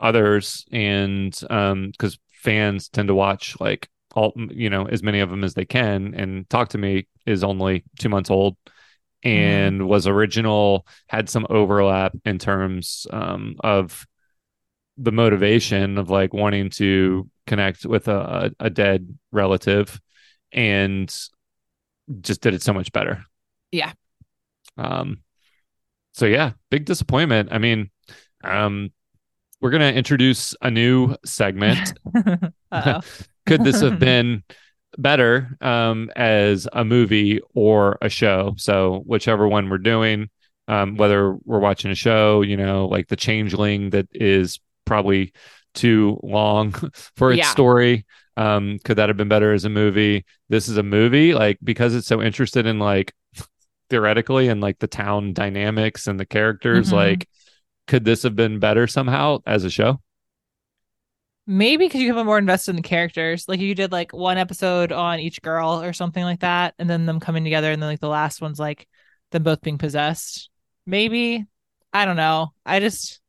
[0.00, 5.30] others and um because fans tend to watch like all you know as many of
[5.30, 8.56] them as they can and talk to me is only two months old
[9.22, 14.06] and was original had some overlap in terms um of
[15.02, 20.00] the motivation of like wanting to connect with a, a dead relative
[20.52, 21.12] and
[22.20, 23.24] just did it so much better.
[23.72, 23.92] Yeah.
[24.78, 25.22] um
[26.12, 27.48] so yeah big disappointment.
[27.52, 27.90] I mean
[28.44, 28.92] um
[29.60, 31.94] we're gonna introduce a new segment.
[33.46, 34.44] Could this have been
[34.98, 38.54] better um as a movie or a show?
[38.56, 40.30] So whichever one we're doing
[40.68, 45.32] um whether we're watching a show you know like the changeling that is probably
[45.74, 46.72] too long
[47.16, 47.50] for its Yeah.
[47.50, 48.06] story
[48.36, 51.94] um could that have been better as a movie this is a movie like because
[51.94, 53.12] it's so interested in like
[53.90, 56.92] theoretically and like the town dynamics and the characters Mhm.
[56.92, 57.28] like
[57.86, 60.00] could this have been better somehow as a show
[61.46, 63.48] Maybe because you have a more invested in the characters.
[63.48, 67.04] Like you did like one episode on each girl or something like that, and then
[67.04, 68.86] them coming together, and then like the last one's like
[69.32, 70.50] them both being possessed.
[70.86, 71.44] Maybe
[71.92, 72.52] I don't know.
[72.64, 73.20] I just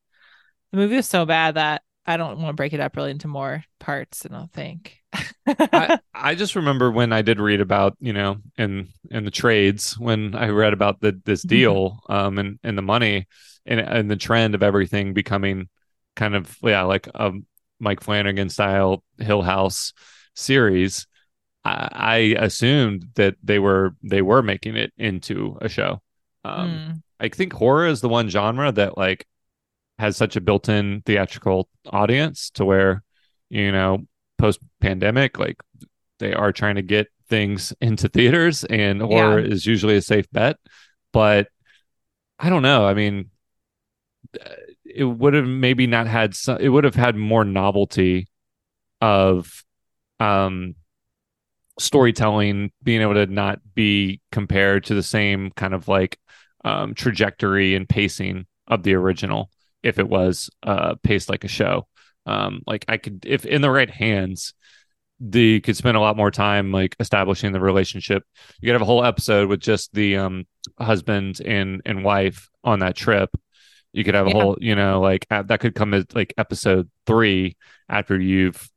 [0.74, 3.30] the movie was so bad that I don't want to break it up really into
[3.30, 4.26] more parts.
[4.26, 4.99] I don't think.
[5.71, 9.97] I, I just remember when I did read about, you know, in in the trades
[9.97, 13.28] when I read about the this deal um and and the money
[13.65, 15.69] and and the trend of everything becoming
[16.15, 17.32] kind of yeah, like a
[17.80, 19.93] Mike Flanagan style Hill House
[20.36, 21.07] series.
[21.65, 26.01] I, I assumed that they were they were making it into a show.
[26.43, 27.03] Um Mm.
[27.19, 29.26] I think horror is the one genre that like
[30.00, 33.04] has such a built-in theatrical audience to where
[33.50, 34.00] you know
[34.38, 35.58] post pandemic like
[36.20, 40.58] they are trying to get things into theaters and horror is usually a safe bet.
[41.12, 41.48] But
[42.39, 42.86] I don't know.
[42.86, 43.30] I mean
[44.39, 44.50] uh,
[44.86, 48.28] it would have maybe not had some, it would have had more novelty
[49.02, 49.64] of
[50.20, 50.76] um
[51.80, 56.20] storytelling being able to not be compared to the same kind of like
[56.64, 59.50] um, trajectory and pacing of the original
[59.84, 61.88] if it was uh, paced like a show.
[62.26, 64.54] Um, like I could, if in the right hands,
[65.20, 68.24] the could spend a lot more time like establishing the relationship.
[68.60, 70.46] You could have a whole episode with just the um,
[70.80, 73.30] husband and and wife on that trip.
[73.94, 74.34] You could have a Yeah.
[74.34, 77.58] whole, you know, like that could come as like episode three
[77.88, 78.70] after you've,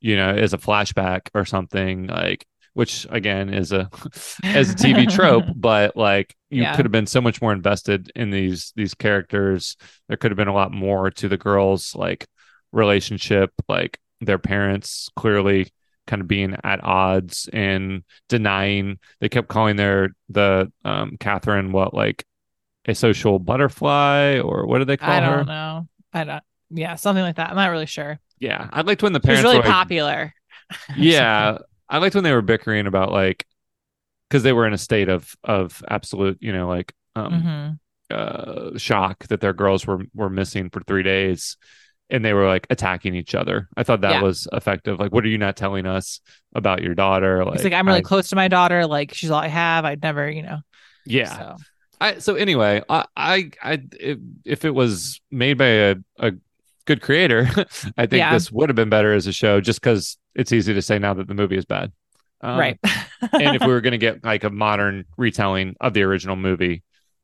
[0.00, 2.44] you know, as a flashback or something like,
[2.74, 3.88] which again is a
[4.44, 6.76] as a TV trope, but like you Yeah.
[6.76, 9.76] could have been so much more invested in these these characters.
[10.08, 12.26] There could have been a lot more to the girls' like
[12.72, 15.72] relationship, like their parents clearly
[16.06, 18.98] kind of being at odds and denying.
[19.20, 22.24] They kept calling their the um Catherine what like
[22.86, 25.30] a social butterfly or what did they call her?
[25.32, 25.88] I don't know.
[26.12, 26.42] I don't.
[26.70, 27.50] Yeah, something like that.
[27.50, 28.18] I'm not really sure.
[28.38, 30.34] yeah, I liked when the parents really were like, popular.
[30.96, 31.58] yeah
[31.88, 33.46] i liked when they were bickering about like
[34.28, 37.78] because they were in a state of of absolute you know like um
[38.10, 38.14] Mhm.
[38.14, 41.56] uh shock that their girls were were missing for three days
[42.10, 44.22] and they were like attacking each other i thought that Yeah.
[44.22, 46.20] was effective like what are you not telling us
[46.54, 48.86] about your daughter like, He's like, I'm really I- close to my daughter.
[48.86, 49.84] Like, she's all I have.
[49.84, 50.58] I'd never, you know.
[51.06, 51.56] yeah So
[52.00, 56.32] I, so anyway i i, I if, if it was made by a, a
[56.86, 57.46] good creator
[57.96, 58.32] i think Yeah.
[58.34, 61.14] this would have been better as a show just because it's easy to say now
[61.14, 61.92] that the movie is bad
[62.40, 62.78] Um, right.
[63.32, 66.82] and if we were going to get like a modern retelling of the original movie,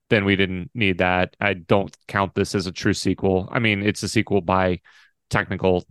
[0.09, 1.37] then we didn't need that.
[1.41, 3.47] I don't count this as a true sequel.
[3.53, 4.81] I mean, it's a sequel by
[5.29, 5.85] technical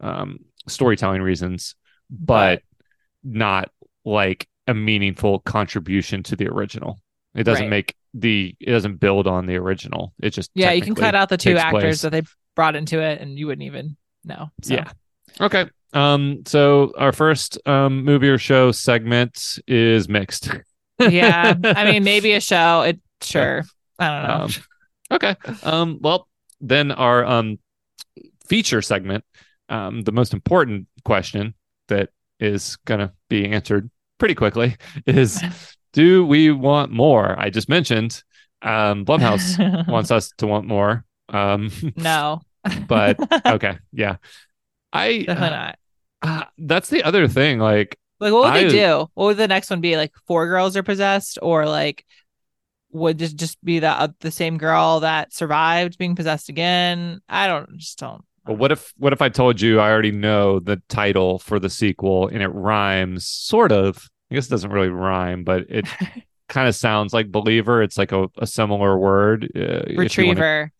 [0.00, 0.38] um,
[0.68, 1.74] storytelling reasons,
[2.08, 2.62] but
[3.22, 3.70] not
[4.04, 6.98] like a meaningful contribution to the original.
[7.34, 7.70] It doesn't Right.
[7.70, 10.12] make the it doesn't build on the original.
[10.22, 12.02] It just yeah, you can cut out the two actors place.
[12.02, 12.22] that they
[12.54, 14.50] brought into it, and you wouldn't even know.
[14.62, 14.74] So.
[14.74, 14.90] Yeah.
[15.40, 15.66] Okay.
[15.92, 16.42] Um.
[16.46, 20.50] So our first um movie or show segment is mixed.
[20.98, 21.54] yeah.
[21.64, 22.82] I mean, maybe a show.
[22.82, 23.64] It sure.
[23.98, 24.44] I don't know.
[24.44, 24.50] Um,
[25.12, 25.36] okay.
[25.62, 26.28] Um, well,
[26.60, 27.58] then our um,
[28.46, 29.24] feature segment,
[29.68, 31.54] um, the most important question
[31.88, 34.76] that is going to be answered pretty quickly
[35.06, 35.42] is
[35.92, 37.38] do we want more?
[37.38, 38.22] I just mentioned
[38.62, 41.04] um, Blumhouse wants us to want more.
[41.32, 42.42] Um, no.
[42.88, 43.16] but
[43.46, 43.78] okay.
[43.92, 44.16] Yeah.
[44.92, 45.78] I, Definitely not.
[46.22, 47.58] uh, that's the other thing.
[47.58, 49.08] Like, Like, what would I- they do?
[49.14, 49.96] What would the next one be?
[49.96, 52.04] Like, four girls are possessed, or like,
[52.90, 57.20] would just just be the uh, the same girl that survived being possessed again?
[57.28, 58.22] I don't just don't.
[58.44, 61.70] But what if what if I told you I already know the title for the
[61.70, 64.10] sequel and it rhymes sort of?
[64.30, 65.86] I guess it doesn't really rhyme, but it
[66.50, 67.82] kind of sounds like believer.
[67.82, 69.44] It's like a, a similar word.
[69.44, 69.48] Uh,
[69.86, 70.72] if you wanna- Retriever.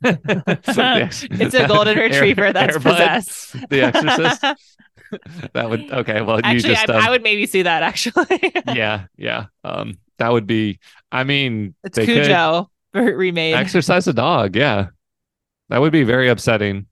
[0.00, 3.68] The- it's a golden Air- retriever that's Air Bud, possessed.
[3.70, 4.42] The Exorcist.
[5.52, 6.20] that would okay.
[6.22, 7.82] Well, you actually, just I, um, I would maybe see that.
[7.82, 9.46] Actually, yeah, yeah.
[9.62, 10.80] Um, that would be.
[11.12, 13.54] I mean, it's they could Cujo remade.
[13.54, 14.56] exercise a dog.
[14.56, 14.88] Yeah,
[15.68, 16.86] that would be very upsetting.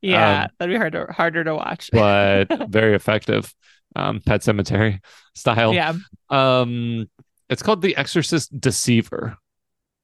[0.00, 1.90] yeah, um, that'd be hard to, harder to watch.
[1.92, 3.54] but very effective.
[3.96, 5.00] Um, Pet Sematary
[5.34, 5.72] style.
[5.72, 5.94] yeah.
[6.30, 7.08] Um,
[7.48, 9.36] it's called The Exorcist Deceiver.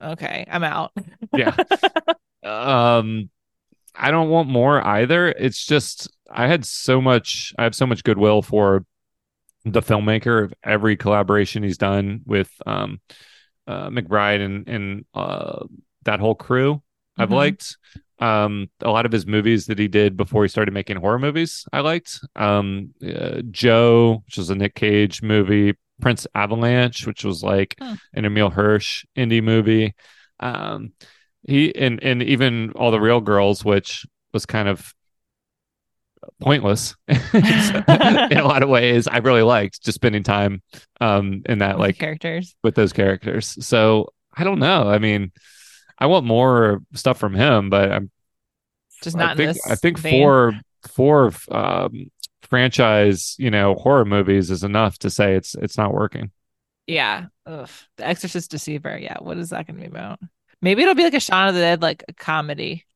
[0.02, 0.92] Okay, I'm out.
[1.34, 1.54] Yeah.
[2.44, 3.30] Um,
[3.94, 5.28] I don't want more either.
[5.28, 7.52] It's just I had so much.
[7.58, 8.84] I have so much goodwill for
[9.64, 13.00] the filmmaker of every collaboration he's done with um,
[13.66, 15.64] uh, McBride and and uh,
[16.04, 16.82] that whole crew.
[17.18, 17.34] I've Mhm.
[17.34, 17.76] liked
[18.20, 21.66] um a lot of his movies that he did before he started making horror movies
[21.72, 27.42] i liked um uh, joe which was a Nic Cage movie prince avalanche which was
[27.42, 27.94] like Hmm.
[28.12, 29.94] an Emile Hirsch indie movie
[30.38, 30.92] um
[31.46, 34.94] he and and even all the real girls which was kind of
[36.40, 37.16] pointless in
[38.38, 40.62] a lot of ways i really liked just spending time
[41.00, 42.54] um in that With like characters.
[42.64, 45.32] with those characters so i don't know i mean
[45.98, 48.10] i want more stuff from him but i'm
[49.02, 49.70] Just not in think this.
[49.70, 50.20] I think vein.
[50.22, 50.52] four
[50.92, 52.10] four um,
[52.42, 56.30] franchise you know horror movies is enough to say it's it's not working.
[56.86, 57.26] Yeah.
[57.46, 57.68] Ugh.
[57.96, 58.98] The Exorcist Deceiver.
[58.98, 59.16] Yeah.
[59.20, 60.20] What is that going to be about?
[60.64, 62.86] Maybe it'll be like a Shaun of the Dead, like a comedy.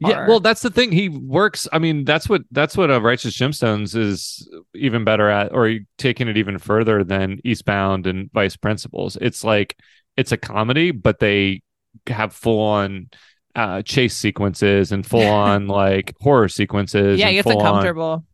[0.00, 0.92] Yeah, well, that's the thing.
[0.92, 1.66] He works.
[1.72, 6.28] I mean, that's what that's what uh, Righteous Gemstones is even better at, or taking
[6.28, 9.18] it even further than Eastbound and Vice Principals.
[9.20, 9.76] It's like
[10.16, 11.62] it's a comedy, but they
[12.06, 13.10] have full on
[13.56, 17.18] uh, chase sequences and full on like horror sequences.
[17.18, 18.24] yeah, it's full on- uncomfortable.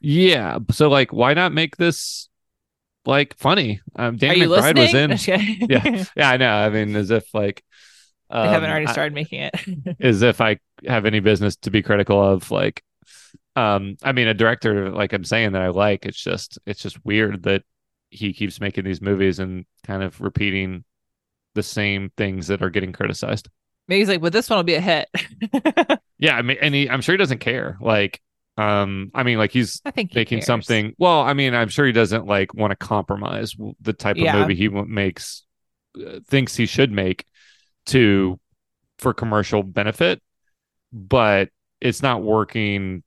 [0.00, 0.58] Yeah.
[0.70, 2.30] So like why not make this
[3.06, 3.80] like funny?
[3.96, 5.10] Um Danny McBride listening?
[5.10, 5.68] was in.
[5.70, 6.04] Yeah.
[6.16, 6.50] Yeah, I know.
[6.52, 7.62] I mean as if like
[8.30, 9.96] they haven't um, already I- started making it.
[10.00, 12.82] as if I have any business to be critical of like
[13.54, 17.04] um I mean a director like I'm saying that I like, it's just it's just
[17.04, 17.62] weird that
[18.10, 20.84] he keeps making these movies and kind of repeating
[21.54, 23.48] the same things that are getting criticized.
[23.88, 25.08] Maybe he's like, but this one will be a hit.
[26.18, 27.76] Yeah, I mean and he I'm sure he doesn't care.
[27.80, 28.20] Like
[28.56, 30.46] um I mean like he's I think he making cares.
[30.46, 30.94] something.
[30.98, 34.54] Well, I mean, I'm sure he doesn't like want to compromise the type of movie
[34.54, 35.44] he makes,
[35.96, 37.26] uh, thinks he should make
[37.86, 38.40] to
[38.98, 40.22] for commercial benefit,
[40.92, 41.50] but
[41.80, 43.02] it's not working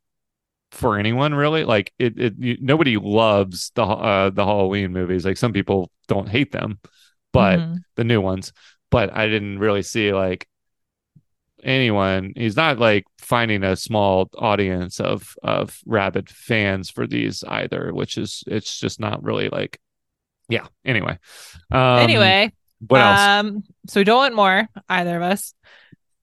[0.72, 1.64] for anyone really.
[1.66, 5.26] Like it, it you, nobody loves the uh, the Halloween movies.
[5.26, 6.80] Like some people don't hate them,
[7.34, 7.84] but Mhm.
[7.96, 8.54] the new ones.
[8.92, 10.48] But I didn't really see like
[11.64, 17.94] anyone he's not like finding a small audience of of rabid fans for these either
[17.94, 19.80] which is it's just not really like
[20.48, 21.18] yeah anyway
[21.72, 22.52] um anyway,
[22.88, 25.54] what else um, so we don't want more either of us,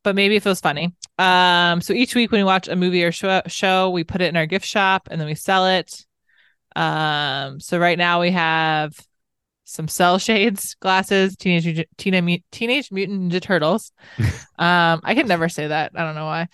[0.03, 0.95] but maybe it feels funny.
[1.19, 4.29] Um, so each week when we watch a movie or show, show, we put it
[4.29, 6.05] in our gift shop and then we sell it.
[6.75, 8.95] Um, so right now we have
[9.67, 13.93] some cell shades glasses, teenage teenage teenage mutant ninja turtles.
[14.59, 15.93] um, I can never say that.
[15.95, 16.49] I don't know why.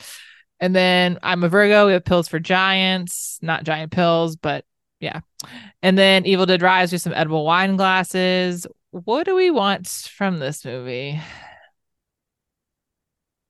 [0.58, 1.86] And then I'm a Virgo.
[1.86, 4.64] We have pills for giants, not giant pills, but
[4.98, 5.20] yeah.
[5.82, 8.66] And then Evil Dead Rise with some edible wine glasses.
[8.90, 11.20] What do we want from this movie?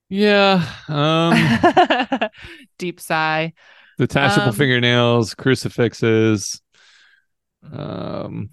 [0.08, 0.66] Yeah.
[0.88, 2.28] Um,
[2.78, 3.52] Deep sigh.
[3.98, 6.60] detachable Um, fingernails, crucifixes,
[7.70, 8.50] um,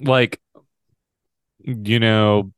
[0.00, 0.40] like,
[1.60, 2.52] you know,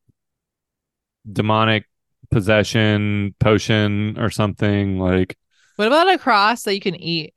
[1.30, 1.86] demonic
[2.30, 5.36] possession potion or something like.
[5.76, 7.34] What about a cross that you can eat?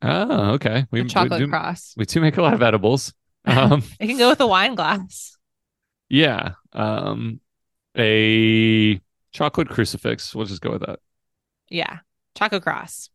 [0.00, 0.86] Oh, okay.
[0.90, 1.94] We, A we chocolate do, cross.
[1.96, 3.12] we do make a lot of edibles.
[3.44, 5.36] Um, It can go with a wine glass.
[6.08, 6.52] yeah.
[6.72, 7.40] Um,
[7.98, 9.00] a
[9.32, 10.32] chocolate crucifix.
[10.32, 11.00] We'll just go with that.
[11.68, 11.98] Yeah.
[12.36, 13.10] Chocolate cross.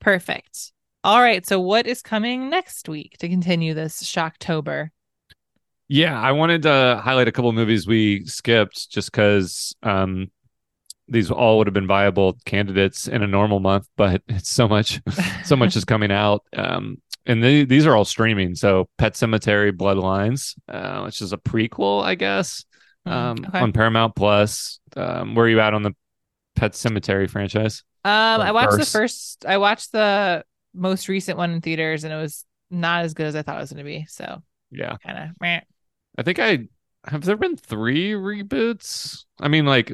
[0.00, 0.70] Perfect.
[1.02, 1.44] All right.
[1.44, 4.90] So what is coming next week to continue this Shocktober?
[5.92, 10.30] Yeah, I wanted to highlight a couple movies we skipped just because um,
[11.08, 15.00] these all would have been viable candidates in a normal month, but it's so much,
[15.44, 16.44] so much is coming out.
[16.56, 18.54] Um, and the, these are all streaming.
[18.54, 22.64] So, Pet Sematary Bloodlines, uh, which is a prequel, I guess,
[23.04, 23.58] Hmm, um, okay.
[23.58, 24.78] on Paramount Plus.
[24.96, 25.94] Um, where are you at on the
[26.54, 27.82] Pet Sematary franchise?
[28.04, 28.92] Um, I watched the first.
[28.92, 29.46] first.
[29.46, 33.34] I watched the most recent one in theaters, and it was not as good as
[33.34, 34.06] I thought it was going to be.
[34.08, 35.60] So Yeah, kind of.
[36.18, 36.68] I think I
[37.06, 39.24] have there been three reboots.
[39.40, 39.92] I mean, like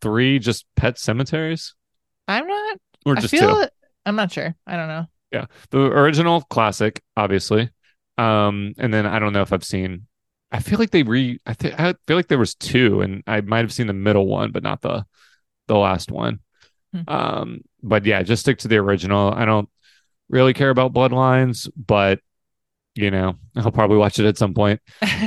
[0.00, 1.74] three just Pet Cemeteries,
[2.26, 2.78] I'm not.
[3.06, 3.60] or just two.
[3.60, 3.72] it-
[4.06, 4.54] I'm not sure.
[4.66, 5.06] I don't know.
[5.32, 7.68] Yeah, the original classic obviously
[8.16, 10.06] um and then i don't know if i've seen
[10.50, 13.40] i feel like they re i think i feel like there was two and i
[13.42, 15.04] might have seen the middle one but not the
[15.68, 16.40] the last one
[16.92, 17.02] Hmm.
[17.06, 19.68] um but yeah just stick to the original i don't
[20.30, 22.18] really care about bloodlines but
[23.02, 24.80] you know i'll probably watch it at some point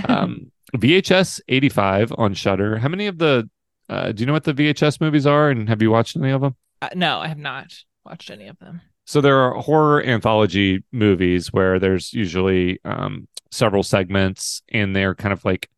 [0.10, 3.50] um vhs 85 on Shudder how many of the
[3.90, 6.42] uh do you know what the vhs movies are and have you watched any of
[6.42, 7.68] them Uh, no, I have not
[8.06, 8.82] watched any of them.
[9.06, 15.34] so there are horror anthology movies where there's usually um, several segments, and they're kind
[15.34, 15.70] of like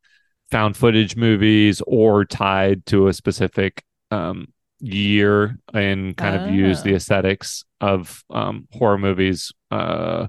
[0.52, 4.48] found footage movies or tied to a specific um,
[4.80, 6.96] year and kind of use the Ah.
[6.98, 10.28] aesthetics of um, horror movies uh,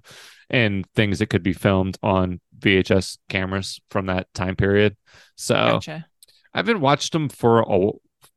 [0.50, 4.96] and things that could be filmed on VHS cameras from that time period.
[5.36, 6.06] So Gotcha.
[6.52, 7.90] I haven't watched them for a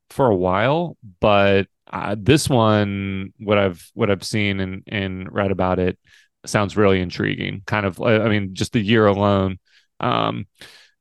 [0.10, 5.52] for a while, but uh, this one, what I've what I've seen and and read
[5.52, 5.98] about it,
[6.46, 7.62] sounds really intriguing.
[7.66, 9.60] Kind of, I I mean, just the year alone,
[10.00, 10.48] um,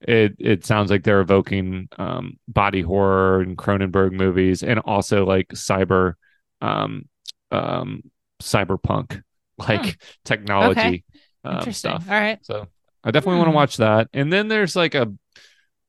[0.01, 5.49] it it sounds like they're evoking um, body horror and Cronenberg movies, and also like
[5.49, 6.15] cyber,
[6.61, 7.09] um,
[7.51, 8.03] um,
[8.43, 9.23] cyberpunk
[9.69, 11.05] like technology
[11.45, 12.01] um, Interesting.
[12.01, 12.07] stuff.
[12.09, 12.39] All right.
[12.43, 12.67] So
[13.05, 13.57] I definitely want to Hmm.
[13.57, 14.09] watch that.
[14.13, 15.13] And then there's like a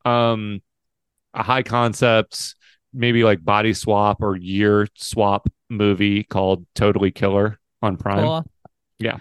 [0.06, 0.62] um
[1.34, 2.56] a high concepts,
[2.94, 8.24] maybe like body swap or year swap movie called Totally Killer on Prime.
[8.24, 8.46] Cool.
[9.00, 9.20] Yeah.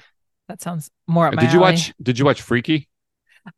[0.49, 1.33] That sounds more.
[1.33, 1.73] My Did you alley.
[1.73, 2.89] watch did you watch Freaky?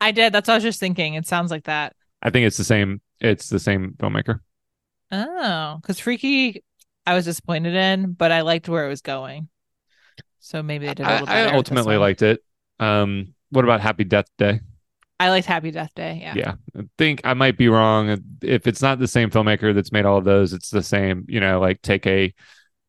[0.01, 0.33] I did.
[0.33, 1.15] That's what I was just thinking.
[1.15, 1.95] It sounds like that.
[2.23, 4.41] I think it's the same it's the same filmmaker.
[5.11, 6.63] Oh, because Freaky,
[7.07, 9.49] I was disappointed in, but I liked where it was going.
[10.41, 11.29] So maybe they did a I, little.
[11.29, 12.43] I this ultimately liked it.
[12.81, 14.61] Um what about Happy Death Day?
[15.21, 16.21] I liked Happy Death Day.
[16.23, 16.35] Yeah.
[16.37, 20.05] yeah i think i might be wrong if it's not the same filmmaker that's made
[20.05, 22.33] all of those it's the same you know like take a,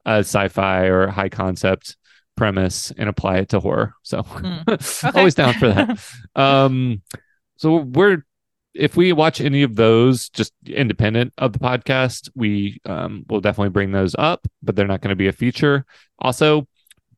[0.06, 1.98] a sci-fi or high concept
[2.38, 4.20] premise and apply it to horror so
[4.70, 5.10] Okay.
[5.16, 6.00] always down for that
[6.36, 7.02] um
[7.58, 8.26] so we're
[8.76, 13.70] if we watch any of those just independent of the podcast we um will definitely
[13.70, 15.86] bring those up but they're not going to be a feature
[16.20, 16.68] also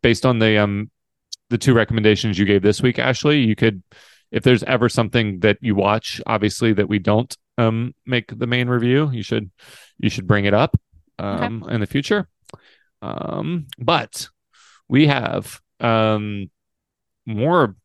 [0.01, 0.89] based on the um
[1.49, 3.83] the two recommendations you gave this week ashley you could
[4.31, 8.67] if there's ever something that you watch obviously that we don't um make the main
[8.67, 9.51] review you should
[9.97, 10.79] you should bring it up
[11.19, 12.27] um in the future
[13.01, 14.29] um but
[14.87, 16.49] we have um
[17.25, 17.75] more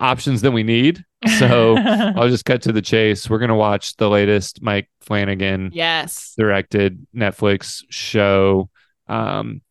[0.00, 1.04] options than we need
[1.38, 5.70] so i'll just cut to the chase we're going to watch the latest mike flanagan
[5.72, 6.34] yes.
[6.36, 8.70] directed Netflix show.
[9.08, 9.62] Um,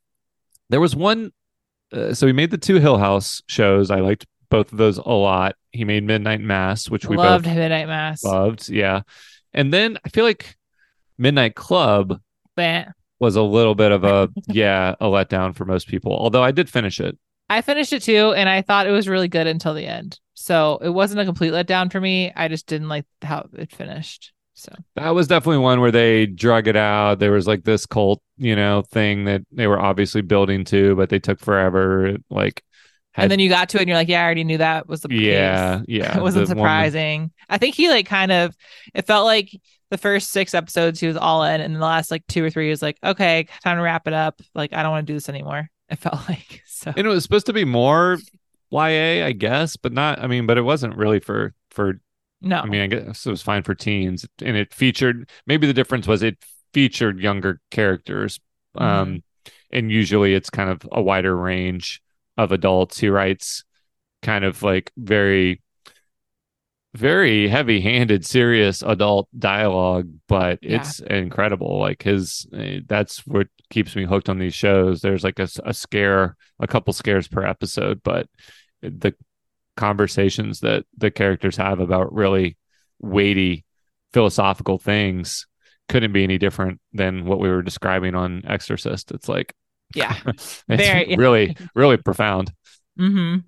[0.69, 1.31] there was one,
[1.93, 3.91] uh, so he made the two Hill House shows.
[3.91, 5.55] I liked both of those a lot.
[5.71, 8.23] He made Midnight Mass, which we Loved both Midnight Mass.
[8.23, 8.69] loved.
[8.69, 9.01] Yeah,
[9.53, 10.55] and then I feel like
[11.17, 12.19] Midnight Club
[12.55, 12.89] But
[13.19, 16.13] was a little bit of a yeah a letdown for most people.
[16.13, 17.17] Although I did finish it.
[17.49, 20.19] I finished it too, and I thought it was really good until the end.
[20.33, 22.31] So it wasn't a complete letdown for me.
[22.35, 24.33] I just didn't like how it finished.
[24.61, 27.19] So That was definitely one where they drug it out.
[27.19, 31.09] There was like this cult, you know, thing that they were obviously building to, but
[31.09, 32.05] they took forever.
[32.07, 32.63] It, Like,
[33.13, 34.87] had- and then you got to it and you're like, yeah, I already knew that
[34.87, 35.85] was the yeah, case.
[35.87, 37.31] yeah, it wasn't surprising.
[37.49, 38.55] I think he like kind of
[38.93, 39.49] it felt like
[39.89, 42.65] the first six episodes he was all in, and the last like two or three
[42.65, 44.39] he was like, okay, time to wrap it up.
[44.55, 45.67] Like I don't want to do this anymore.
[45.89, 46.93] It felt like so.
[46.95, 48.17] and it was supposed to be more
[48.71, 50.19] YA, I guess, but not.
[50.19, 51.99] I mean, but it wasn't really for for.
[52.41, 55.29] No, I mean, I guess it was fine for teens, and it featured.
[55.45, 56.37] Maybe the difference was it
[56.73, 58.39] featured younger characters,
[58.77, 58.85] Mm-hmm.
[58.85, 59.23] um,
[59.71, 62.01] and usually it's kind of a wider range
[62.37, 62.99] of adults.
[62.99, 63.63] He writes
[64.21, 65.61] kind of like very
[66.93, 70.77] very heavy-handed serious adult dialogue but Yeah.
[70.81, 75.39] it's incredible like his eh, that's what keeps me hooked on these shows there's like
[75.39, 78.27] a scare a couple scares per episode but
[78.81, 79.15] the
[79.81, 82.55] conversations that the characters have about really
[82.99, 83.65] weighty
[84.13, 85.47] philosophical things
[85.89, 89.53] couldn't be any different than what we were describing on exorcist it's like
[89.95, 92.53] yeah, it's Very- really really profound
[92.99, 93.39] Mm-hmm.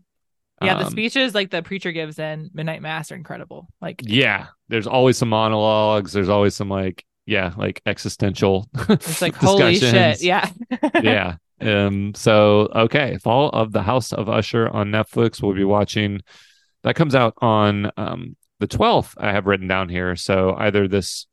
[0.65, 0.77] yeah.
[0.79, 3.67] the Um, speeches like the preacher gives in Midnight Mass are incredible.
[3.81, 9.35] Like yeah there's always some monologues there's always some like yeah like existential it's like
[9.47, 10.21] holy shit.
[10.21, 10.49] Yeah,
[11.01, 16.21] yeah um so okay fall of the house of usher on netflix we'll be watching
[16.83, 21.27] that comes out on um the 12th i have written down here so either this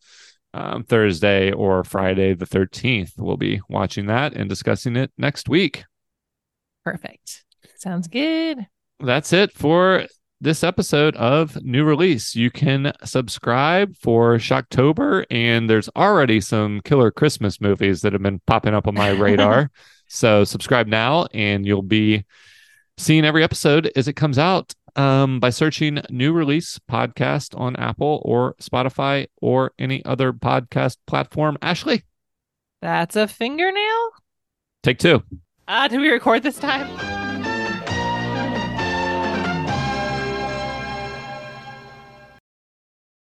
[0.52, 5.84] um, thursday or friday the 13th we'll be watching that and discussing it next week
[6.84, 7.44] perfect.
[7.76, 8.66] Sounds good.
[9.00, 10.06] that's it for
[10.40, 12.34] this episode of New Release.
[12.34, 18.40] You can subscribe for Shocktober, and there's already some killer Christmas movies that have been
[18.46, 19.70] popping up on my radar.
[20.10, 22.24] So subscribe now, and you'll be
[22.98, 28.20] seeing every episode as it comes out um, by searching New Release Podcast on Apple
[28.24, 31.56] or Spotify or any other podcast platform.
[31.62, 32.02] Ashley,
[32.82, 34.10] That's a fingernail.
[34.82, 35.22] take two.
[35.68, 37.19] Ah, did we record this time?